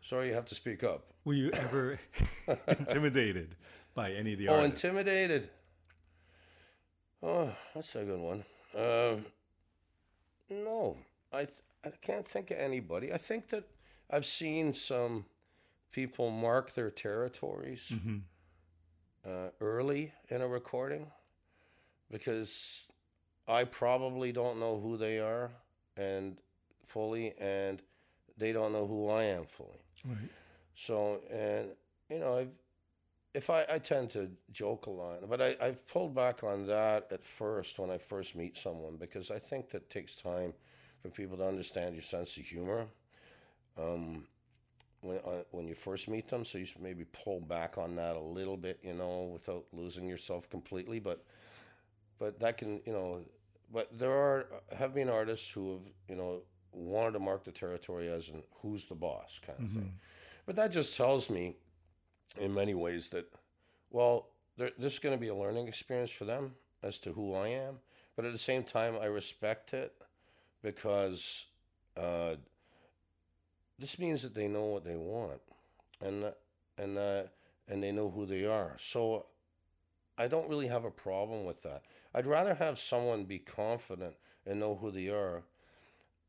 [0.00, 1.06] Sorry, you have to speak up.
[1.24, 1.98] Were you ever
[2.68, 3.56] intimidated
[3.94, 4.84] by any of the Oh, artists?
[4.84, 5.50] Oh, intimidated.
[7.28, 8.44] Oh, that's a good one.
[8.76, 9.24] Um,
[10.48, 10.96] no,
[11.32, 13.12] I th- I can't think of anybody.
[13.12, 13.64] I think that
[14.08, 15.24] I've seen some
[15.90, 17.92] people mark their territories
[19.26, 21.08] uh, early in a recording
[22.10, 22.86] because
[23.48, 25.50] I probably don't know who they are
[25.96, 26.36] and
[26.86, 27.82] fully, and
[28.38, 29.82] they don't know who I am fully.
[30.04, 30.30] right.
[30.76, 31.70] So, and
[32.08, 32.54] you know, I've
[33.36, 37.12] if I, I tend to joke a lot, but I, I've pulled back on that
[37.12, 40.54] at first when I first meet someone because I think that takes time
[41.02, 42.86] for people to understand your sense of humor.
[43.78, 44.24] Um,
[45.02, 48.16] when uh, when you first meet them, so you should maybe pull back on that
[48.16, 50.98] a little bit, you know, without losing yourself completely.
[50.98, 51.22] But
[52.18, 53.20] but that can, you know,
[53.70, 56.40] but there are have been artists who have, you know,
[56.72, 59.92] wanted to mark the territory as in who's the boss kind of thing.
[60.46, 61.56] But that just tells me,
[62.38, 63.26] in many ways, that
[63.90, 66.52] well, this is going to be a learning experience for them
[66.82, 67.78] as to who I am.
[68.14, 69.94] But at the same time, I respect it
[70.62, 71.46] because
[71.96, 72.36] uh,
[73.78, 75.40] this means that they know what they want,
[76.00, 76.32] and
[76.78, 77.22] and uh,
[77.68, 78.76] and they know who they are.
[78.78, 79.26] So
[80.18, 81.82] I don't really have a problem with that.
[82.14, 84.14] I'd rather have someone be confident
[84.46, 85.42] and know who they are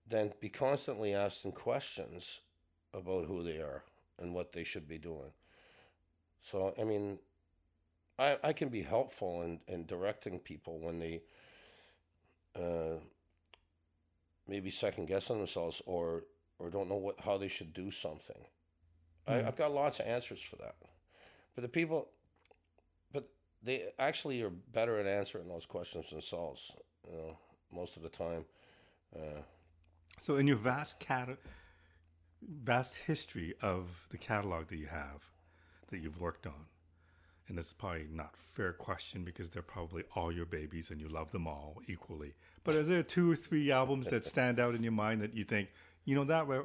[0.07, 2.41] than be constantly asking questions
[2.93, 3.83] about who they are
[4.19, 5.31] and what they should be doing.
[6.39, 7.19] So, I mean,
[8.19, 11.21] I, I can be helpful in, in directing people when they
[12.55, 12.99] uh,
[14.47, 16.23] maybe second guessing themselves or,
[16.59, 18.45] or don't know what how they should do something.
[19.27, 20.75] I, I've got lots of answers for that.
[21.55, 22.09] But the people,
[23.11, 23.29] but
[23.63, 26.75] they actually are better at answering those questions themselves,
[27.09, 27.37] you know,
[27.71, 28.45] most of the time.
[30.19, 31.29] So, in your vast cat,
[32.41, 35.23] vast history of the catalog that you have,
[35.89, 36.65] that you've worked on,
[37.47, 41.07] and is probably not a fair question because they're probably all your babies and you
[41.07, 42.33] love them all equally.
[42.63, 45.43] But are there two or three albums that stand out in your mind that you
[45.45, 45.69] think,
[46.05, 46.63] you know, that re-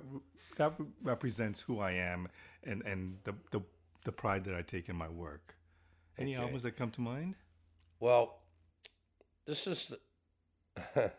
[0.57, 2.29] that represents who I am
[2.65, 3.61] and and the the,
[4.05, 5.57] the pride that I take in my work?
[6.19, 6.43] Any Okay.
[6.43, 7.37] albums that come to mind?
[8.01, 8.41] Well,
[9.47, 9.93] this is
[10.97, 11.13] the,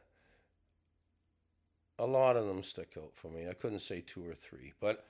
[2.00, 3.48] a lot of them stick out for me.
[3.48, 5.06] I couldn't say two or three, but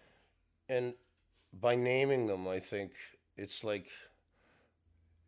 [0.70, 0.94] and
[1.60, 2.91] by naming them, I think
[3.38, 3.88] it's like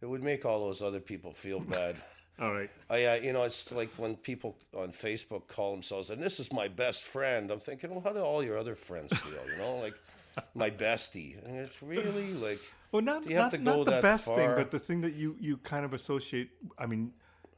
[0.01, 1.95] it would make all those other people feel bad.
[2.37, 2.69] All right.
[2.89, 6.51] I, uh, you know, it's like when people on Facebook call themselves, and this is
[6.51, 7.49] my best friend.
[7.49, 9.41] I'm thinking, well, how do all your other friends feel?
[9.53, 9.93] You know, like,
[10.55, 11.43] my bestie.
[11.45, 12.59] And it's really like
[12.91, 14.79] Well, not, Do you have not, to go not the that best thing, but the
[14.79, 16.49] thing that you, you kind of associate.
[16.77, 17.13] I mean,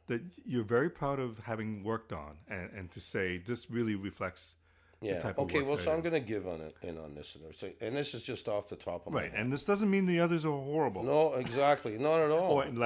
[0.08, 4.56] that you're very proud of having worked on, and, and to say this really reflects
[5.02, 5.34] yeah.
[5.38, 7.38] Okay, well, so I I'm going to give on it in on this,
[7.82, 9.32] and this is just off the top of my right.
[9.32, 9.40] head.
[9.40, 11.04] And this doesn't mean the others are horrible.
[11.04, 12.54] No, exactly, not at all.
[12.54, 12.78] Or And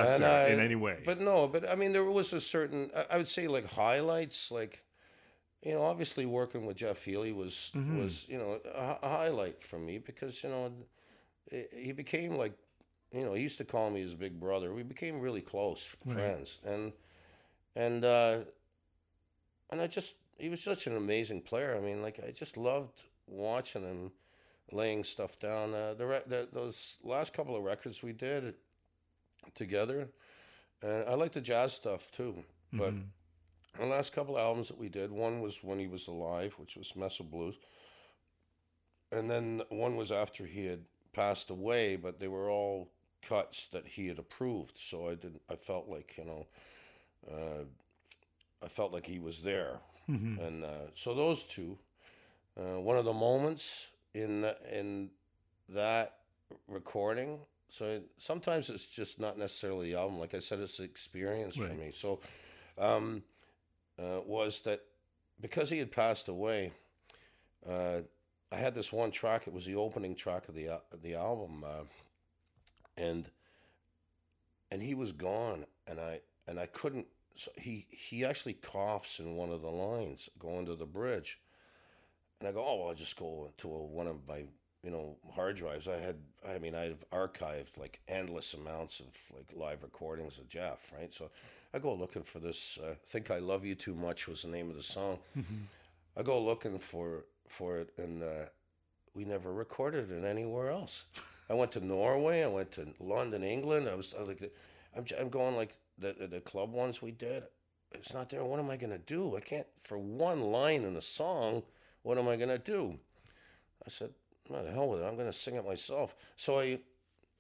[0.54, 1.04] in any way.
[1.06, 2.92] But no, but I mean, there was a certain.
[2.96, 4.84] I- I would say like highlights, like
[5.64, 8.00] you know, obviously working with Jeff Healey was Mm-hmm.
[8.02, 10.72] was you know a, a highlight for me because you know
[11.52, 12.54] it, he became like
[13.14, 14.74] you know he used to call me his big brother.
[14.74, 16.94] We became really close friends, and
[17.76, 18.40] and uh,
[19.70, 21.76] and I just he was such an amazing player.
[21.78, 24.12] I mean, like I just loved watching him
[24.72, 25.74] laying stuff down.
[25.74, 28.56] Uh, the, re- the those last couple of records we did
[29.54, 30.10] together,
[30.82, 32.44] and I like the jazz stuff too.
[32.74, 32.94] But
[33.80, 36.76] the last couple of albums that we did, one was when he was alive, which
[36.76, 37.60] was Mess of Blues,
[39.12, 40.82] and then one was after he had
[41.14, 41.98] passed away.
[41.98, 42.90] But they were all
[43.22, 45.44] cuts that he had approved, so I didn't.
[45.50, 46.48] I felt like you know.
[47.32, 47.66] Uh,
[48.64, 49.80] I felt like he was there,
[50.40, 51.78] and uh, so those two.
[52.60, 55.10] Uh, one of the moments in the, in
[55.70, 56.16] that
[56.68, 57.40] recording.
[57.70, 60.20] So it, sometimes it's just not necessarily the album.
[60.20, 61.92] Like I said, it's the experience for me.
[61.94, 62.20] So
[62.78, 63.24] um,
[63.98, 64.82] uh, was that
[65.40, 66.72] because he had passed away.
[67.68, 68.02] Uh,
[68.52, 69.48] I had this one track.
[69.48, 71.84] It was the opening track of the al- the album, uh,
[72.98, 73.30] and
[74.70, 77.08] and he was gone, and I and I couldn't.
[77.36, 81.40] So he he actually coughs in one of the lines going to the bridge,
[82.40, 84.44] and I go, oh, well, I'll just go to a, one of my
[84.84, 85.88] you know hard drives.
[85.88, 86.18] I had,
[86.48, 91.14] I mean, I've archived like endless amounts of like live recordings of Jeff, right?
[91.14, 91.30] So
[91.74, 92.78] I go looking for this.
[92.84, 95.20] Uh, "Think I Love You Too Much" was the name of the song.
[96.18, 98.46] I go looking for for it, and uh,
[99.14, 101.06] we never recorded it anywhere else.
[101.50, 102.44] I went to Norway.
[102.44, 103.88] I went to London, England.
[103.90, 104.54] I was I was like,
[104.96, 107.44] I'm I'm going like the the, the club ones we did.
[107.92, 108.44] It's not there.
[108.44, 109.36] What am I gonna do?
[109.36, 111.64] I can't for one line in a song.
[112.04, 112.98] What am I gonna do?
[113.86, 114.12] I said,
[114.48, 115.06] "What the hell with it?
[115.06, 116.80] I'm gonna sing it myself." So I,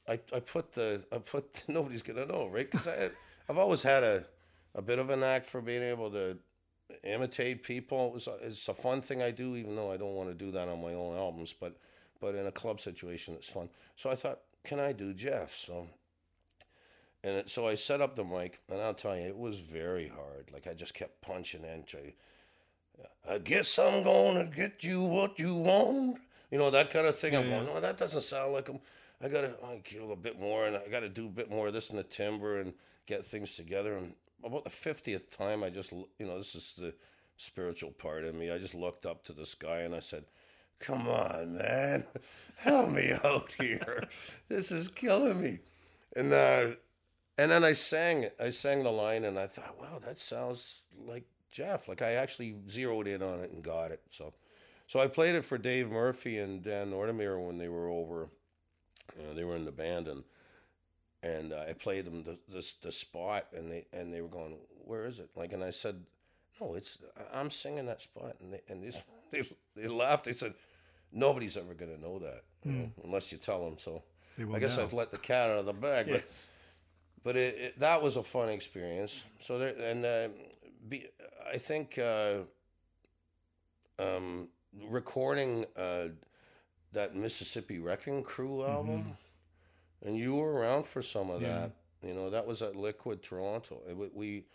[0.08, 2.70] I, I put the I put nobody's gonna know, right?
[2.70, 4.26] Because I've always had a
[4.76, 6.38] a bit of a knack for being able to
[7.04, 8.08] imitate people.
[8.08, 10.52] It was it's a fun thing I do, even though I don't want to do
[10.52, 11.54] that on my own albums.
[11.58, 11.78] But
[12.20, 13.70] but in a club situation, it's fun.
[13.96, 15.54] So I thought, can I do Jeff?
[15.56, 15.88] So
[17.24, 20.08] and it, so I set up the mic, and I'll tell you, it was very
[20.08, 20.52] hard.
[20.52, 22.16] Like I just kept punching entry.
[23.28, 26.20] I guess I'm gonna get you what you want.
[26.50, 27.36] You know that kind of thing.
[27.36, 28.80] I'm going, no, that doesn't sound like him.
[29.24, 31.74] I gotta like, kill a bit more, and I gotta do a bit more of
[31.74, 32.74] this in the timber and
[33.06, 33.96] get things together.
[33.96, 36.94] And about the fiftieth time, I just, you know, this is the
[37.38, 38.52] spiritual part of me.
[38.52, 40.26] I just looked up to this guy and I said,
[40.80, 42.06] "Come on, man,
[42.58, 44.04] help me out here.
[44.50, 45.60] This is killing me."
[46.16, 46.72] And uh,
[47.38, 48.36] and then I sang it.
[48.40, 51.88] I sang the line, and I thought, wow, that sounds like Jeff.
[51.88, 54.02] Like I actually zeroed in on it and got it.
[54.10, 54.34] So,
[54.88, 58.30] so I played it for Dave Murphy and Dan Noordermeer when they were over.
[59.18, 60.24] Uh, they were in the band, and
[61.24, 64.58] and uh, I played them the, the the spot, and they and they were going,
[64.86, 65.30] where is it?
[65.36, 66.04] Like, and I said,
[66.60, 66.98] no, it's
[67.34, 68.92] I'm singing that spot, and they and they
[69.32, 70.26] they, they laughed.
[70.26, 70.54] They said,
[71.12, 73.78] nobody's ever gonna know that you know, unless you tell them.
[73.78, 74.04] So.
[74.54, 74.84] I guess now.
[74.84, 76.08] I've let the cat out of the bag.
[76.08, 76.48] Yes.
[76.48, 76.61] but
[77.36, 79.26] it, it, that was a fun experience.
[79.40, 80.28] So there, and uh,
[80.88, 81.08] be,
[81.54, 82.40] I think uh,
[84.00, 84.50] um,
[84.90, 86.10] recording uh,
[86.94, 89.18] that Mississippi Wrecking Crew album,
[90.06, 91.72] and you were around for some of that.
[92.04, 93.82] You know, that was at Liquid Toronto.
[93.88, 94.46] It, we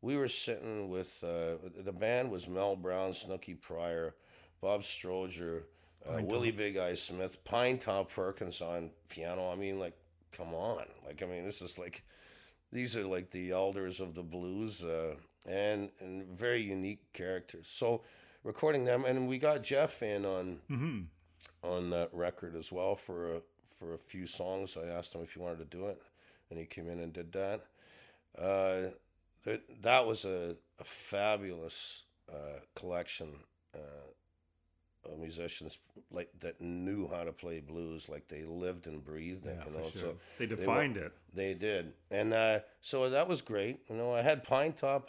[0.00, 4.14] we were sitting with uh, the band was Mel Brown, Snooky Pryor,
[4.60, 5.62] Bob Stroger,
[6.06, 9.50] uh, Willie Big Eye Smith, Pinetop Perkins on piano.
[9.50, 9.96] I mean, like,
[10.36, 12.04] come on, like, I mean, this is like,
[12.72, 15.14] these are like the elders of the blues, uh,
[15.46, 17.68] and and very unique characters.
[17.70, 18.02] So
[18.42, 20.60] recording them, and we got Jeff in on
[21.62, 23.40] on that record as well for a
[23.78, 24.76] for a few songs.
[24.76, 26.00] I asked him if he wanted to do it,
[26.50, 27.66] and he came in and did that.
[28.36, 28.90] Uh,
[29.44, 33.28] that that was a, a fabulous uh, collection
[35.06, 35.78] uh, musicians
[36.10, 39.58] like that knew how to play blues, like they lived and breathed it.
[39.58, 40.00] Yeah, you know, sure.
[40.00, 41.12] so they were- defined it.
[41.32, 43.80] they did, and uh, so that was great.
[43.88, 45.04] You know, I had Pinetop.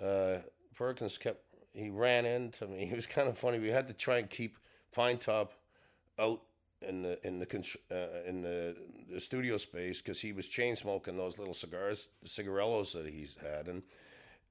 [0.00, 0.38] Uh,
[0.74, 2.86] Perkins kept he ran into me.
[2.88, 3.58] He was kind of funny.
[3.58, 4.56] We had to try and keep
[4.96, 5.50] Pinetop
[6.18, 6.42] out
[6.82, 8.76] in the in the uh, in the,
[9.12, 13.68] the studio space because he was chain smoking those little cigars, cigarellos that he's had,
[13.68, 13.82] and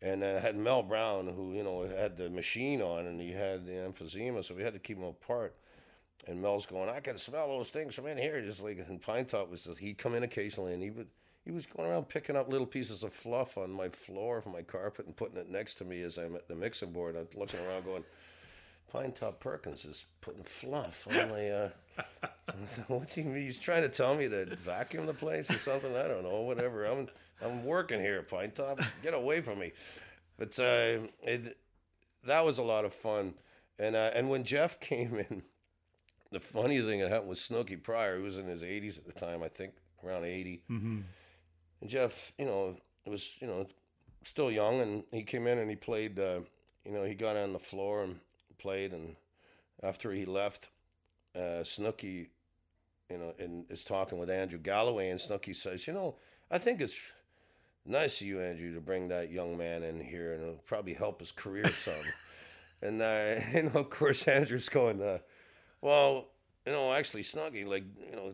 [0.02, 3.66] and I had Mel Brown who you know had the machine on and he had
[3.66, 5.56] the emphysema, so we had to keep them apart.
[6.28, 8.42] and Mel's going, I can smell those things from in here.
[8.42, 11.08] Just like and Pinetop was just he'd come in occasionally and he would
[11.46, 14.62] he was going around picking up little pieces of fluff on my floor of my
[14.62, 17.16] carpet and putting it next to me as I'm at the mixing board.
[17.16, 18.04] I'm looking around going,
[18.94, 21.50] Pinetop Perkins is putting fluff on my.
[21.50, 21.70] Uh,
[22.88, 23.24] what's he?
[23.24, 25.96] He's trying to tell me to vacuum the place or something.
[25.96, 26.42] I don't know.
[26.42, 26.86] Whatever.
[26.86, 27.08] I'm
[27.44, 28.86] I'm working here, Pinetop.
[29.02, 29.72] Get away from me.
[30.38, 31.58] But uh, it,
[32.26, 33.34] that was a lot of fun.
[33.78, 35.44] And uh, and when Jeff came in,
[36.32, 38.18] the funny thing that happened was Snooky Pryor.
[38.18, 39.74] He was in his 80s at the time, I think,
[40.04, 40.64] around 80.
[40.70, 41.00] Mm-hmm.
[41.82, 42.76] And Jeff, you know,
[43.06, 43.66] was you know
[44.24, 46.20] still young, and he came in and he played.
[46.20, 46.42] Uh,
[46.86, 48.20] you know, he got on the floor and
[48.58, 49.16] played, and
[49.84, 50.70] after he left,
[51.36, 52.30] uh, Snooky,
[53.10, 56.16] you know, and is talking with Andrew Galloway, and Snooky says, you know,
[56.50, 57.12] I think it's
[57.90, 61.20] nice of you, Andrew, to bring that young man in here, and it'll probably help
[61.20, 61.94] his career some.
[62.82, 63.06] and uh,
[63.54, 65.20] and of course, Andrew's going, uh,
[65.82, 66.28] well,
[66.66, 68.34] you know, actually, Snooky, like, you know,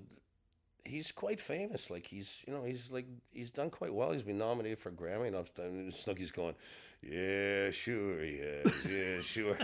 [0.84, 1.90] he's quite famous.
[1.90, 4.12] Like he's, you know, he's like he's done quite well.
[4.12, 5.68] He's been nominated for a Grammy enough time.
[5.68, 6.56] And Snooky's going,
[7.02, 9.58] yeah, sure, he has, yeah, sure.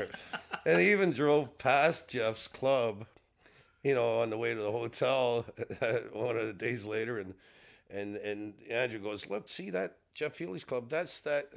[0.66, 3.06] and he even drove past Jeff's club,
[3.84, 5.46] you know, on the way to the hotel
[6.14, 7.34] one of the days later, and
[7.94, 10.90] and and Andrew goes, look, see that Jeff Healey's club?
[10.90, 11.50] That's that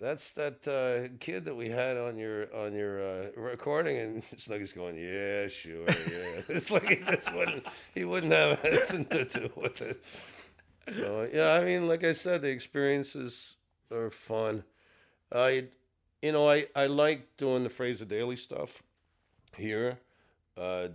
[0.00, 4.72] that's that uh, kid that we had on your on your uh, recording, and Snooky's
[4.72, 6.42] going, yeah, sure, yeah.
[6.48, 10.02] it's like he just wouldn't he wouldn't have anything to do with it.
[10.94, 13.56] So yeah, I mean, like I said, the experiences
[13.92, 14.64] are fun.
[15.32, 15.66] I,
[16.22, 18.82] you know, I I like doing the Fraser Daly stuff
[19.56, 19.98] here,
[20.56, 20.88] uh,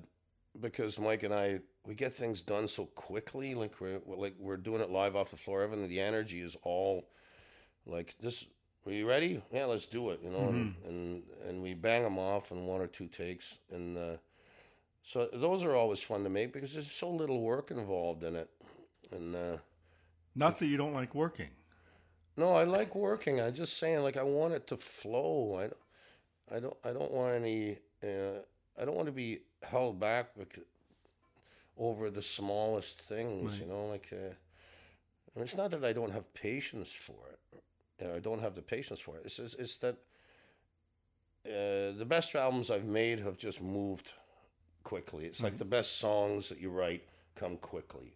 [0.60, 3.56] because Mike and I we get things done so quickly.
[3.56, 5.64] Like we're like we're doing it live off the floor.
[5.64, 7.08] Evan, the energy is all
[7.86, 8.46] like this
[8.88, 9.42] are you ready?
[9.52, 10.20] Yeah, let's do it.
[10.24, 10.56] You know, mm-hmm.
[10.56, 14.18] and, and and we bang them off in one or two takes, and uh,
[15.02, 18.50] so those are always fun to make because there's so little work involved in it,
[19.12, 19.58] and uh,
[20.36, 21.50] not that you don't like working.
[22.38, 23.40] No, I like working.
[23.40, 25.58] I'm just saying, like I want it to flow.
[25.58, 25.78] I don't,
[26.52, 27.78] I don't, I don't want any.
[28.04, 28.42] Uh,
[28.80, 30.64] I don't want to be held back because,
[31.78, 33.54] over the smallest things.
[33.54, 33.62] Right.
[33.62, 34.10] You know, like.
[34.12, 34.34] Uh,
[35.38, 37.46] it's not that I don't have patience for it
[38.02, 39.24] I don't have the patience for it.
[39.26, 39.96] It's, it's, it's that
[41.46, 44.14] uh, the best albums I've made have just moved
[44.84, 45.26] quickly.
[45.26, 45.46] It's mm-hmm.
[45.46, 47.04] like the best songs that you write
[47.36, 48.16] come quickly,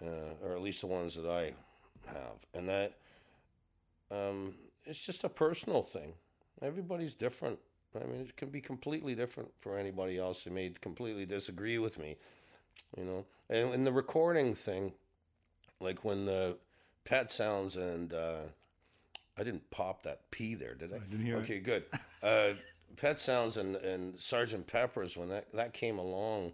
[0.00, 1.54] uh, or at least the ones that I
[2.06, 2.46] have.
[2.54, 2.92] And that
[4.10, 4.54] um,
[4.84, 6.14] it's just a personal thing.
[6.60, 7.58] Everybody's different.
[7.96, 10.44] I mean, it can be completely different for anybody else.
[10.44, 12.16] They may completely disagree with me,
[12.96, 13.24] you know.
[13.48, 14.92] And in the recording thing,
[15.80, 16.56] like when the
[17.04, 18.42] Pet Sounds and uh,
[19.36, 20.96] I didn't pop that P there, did I?
[20.96, 21.64] I didn't hear okay, it.
[21.64, 21.84] good.
[22.22, 22.54] Uh,
[22.96, 26.52] Pet Sounds and, and Sergeant Pepper's, when that, that came along,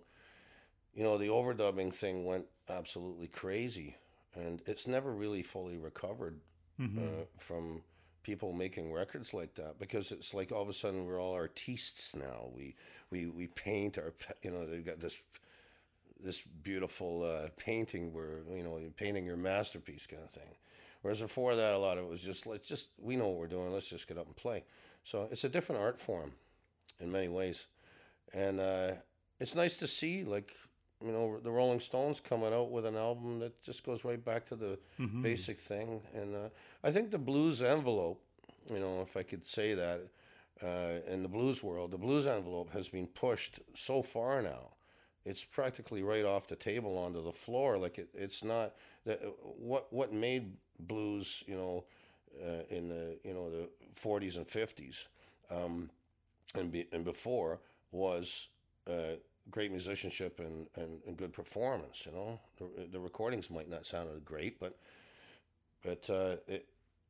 [0.95, 3.97] you know, the overdubbing thing went absolutely crazy.
[4.35, 6.41] And it's never really fully recovered
[6.81, 6.99] mm-hmm.
[6.99, 7.83] uh, from
[8.23, 12.14] people making records like that because it's like all of a sudden we're all artists
[12.14, 12.51] now.
[12.55, 12.75] We
[13.11, 14.12] we we paint our
[14.43, 15.16] you know they've got this
[16.23, 20.57] this beautiful uh, painting where you know you're painting your masterpiece kind of thing.
[21.03, 23.47] Whereas before that, a lot of it was just let's just we know what we're
[23.47, 23.73] doing.
[23.73, 24.64] Let's just get up and play.
[25.05, 26.33] So it's a different art form,
[27.01, 27.66] in many ways,
[28.33, 28.93] and uh,
[29.41, 30.53] it's nice to see like
[31.05, 34.47] you know the Rolling Stones coming out with an album that just goes right back
[34.47, 35.23] to the mm-hmm.
[35.23, 36.03] basic thing.
[36.14, 36.49] And uh,
[36.83, 38.23] I think the blues envelope,
[38.69, 40.09] you know, if I could say that,
[40.62, 44.73] uh, in the blues world, the blues envelope has been pushed so far now
[45.25, 47.79] it's practically right off the table onto the floor.
[47.79, 51.85] Like it, it's not that what what made blues, you know,
[52.43, 55.07] uh, in the you know the 40s and 50s,
[55.51, 55.91] um,
[56.55, 57.61] and be, and before
[57.93, 58.49] was
[58.89, 59.16] uh,
[59.51, 62.05] great musicianship and, and, and good performance.
[62.07, 64.77] You know, the, the recordings might not sound great, but
[65.85, 66.66] but uh, it,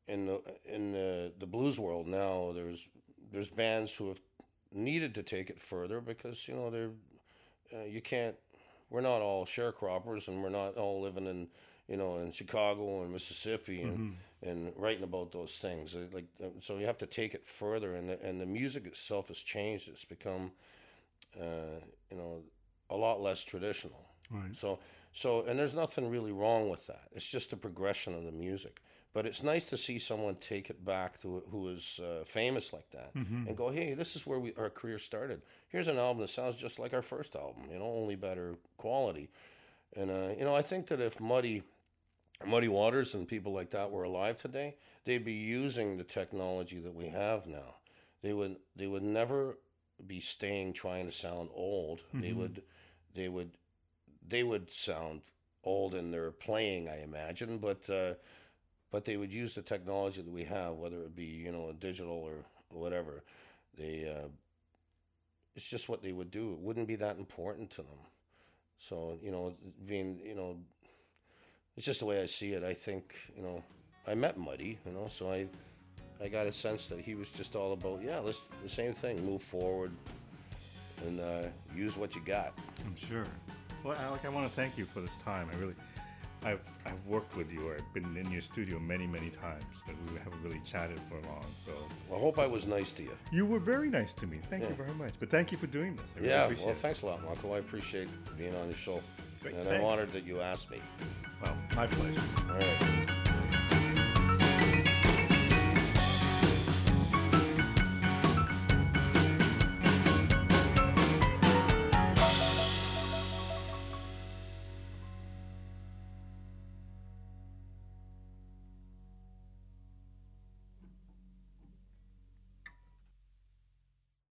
[0.07, 2.89] in the in the, the blues world now, there's
[3.33, 4.21] there's bands who have
[4.73, 6.91] needed to take it further because you know they're
[7.75, 8.37] uh, you can't.
[8.91, 11.49] We're not all sharecroppers, and we're not all living in
[11.89, 14.49] you know in Chicago and Mississippi and mm-hmm.
[14.49, 15.95] and writing about those things.
[15.95, 18.87] Uh, like uh, so, you have to take it further, and the, and the music
[18.87, 19.89] itself has changed.
[19.89, 20.53] It's become,
[21.39, 22.43] uh, you know,
[22.91, 24.07] a lot less traditional.
[24.31, 24.55] Right.
[24.55, 24.79] So
[25.13, 27.09] so and there's nothing really wrong with that.
[27.13, 28.81] It's just a progression of the music.
[29.19, 32.89] But it's nice to see someone take it back to who is uh, famous like
[32.93, 33.49] that mm-hmm.
[33.49, 35.43] and go, hey, this is where we our career started.
[35.71, 39.29] Here's an album that sounds just like our first album, you know, only better quality.
[39.97, 41.65] And uh, you know, I think that if Muddy
[42.47, 46.95] Muddy Waters and people like that were alive today, they'd be using the technology that
[46.95, 47.75] we have now.
[48.23, 49.59] They would they would never
[50.07, 52.03] be staying trying to sound old.
[52.15, 52.63] They would,
[53.17, 53.51] they would,
[54.25, 55.23] they would sound
[55.65, 58.15] old in their playing, I imagine, but uh,
[58.91, 61.73] but they would use the technology that we have, whether it be you know a
[61.73, 63.23] digital or whatever.
[63.77, 64.29] They uh,
[65.55, 66.53] it's just what they would do.
[66.53, 67.99] It wouldn't be that important to them.
[68.79, 69.55] So you know,
[69.87, 70.57] being you know,
[71.77, 72.65] it's just the way I see it.
[72.65, 73.63] I think you know,
[74.07, 75.47] I met Muddy, you know, so I
[76.23, 79.25] I got a sense that he was just all about yeah, let's the same thing,
[79.25, 79.93] move forward,
[81.07, 81.43] and uh,
[81.75, 82.53] use what you got.
[82.87, 83.27] I'm sure.
[83.85, 85.49] Well, Alec, I want to thank you for this time.
[85.53, 85.75] I really,
[86.45, 87.69] I've I've worked with you.
[87.69, 91.15] or I've been in your studio many many times, but we haven't really chatted for
[91.29, 91.45] long.
[91.57, 91.73] So
[92.15, 93.17] I hope I was nice to you.
[93.33, 94.39] you were very nice to me.
[94.49, 95.15] Thank you very much.
[95.19, 96.13] But thank you for doing this.
[96.17, 96.79] I really Yeah, appreciate well, it.
[96.79, 97.55] thanks a lot, Michael.
[97.55, 99.01] I appreciate being on the show,
[99.43, 99.81] Great, and thanks.
[99.81, 100.81] I'm honored that you asked me.
[101.43, 102.21] Well, my pleasure.
[102.49, 103.09] All right.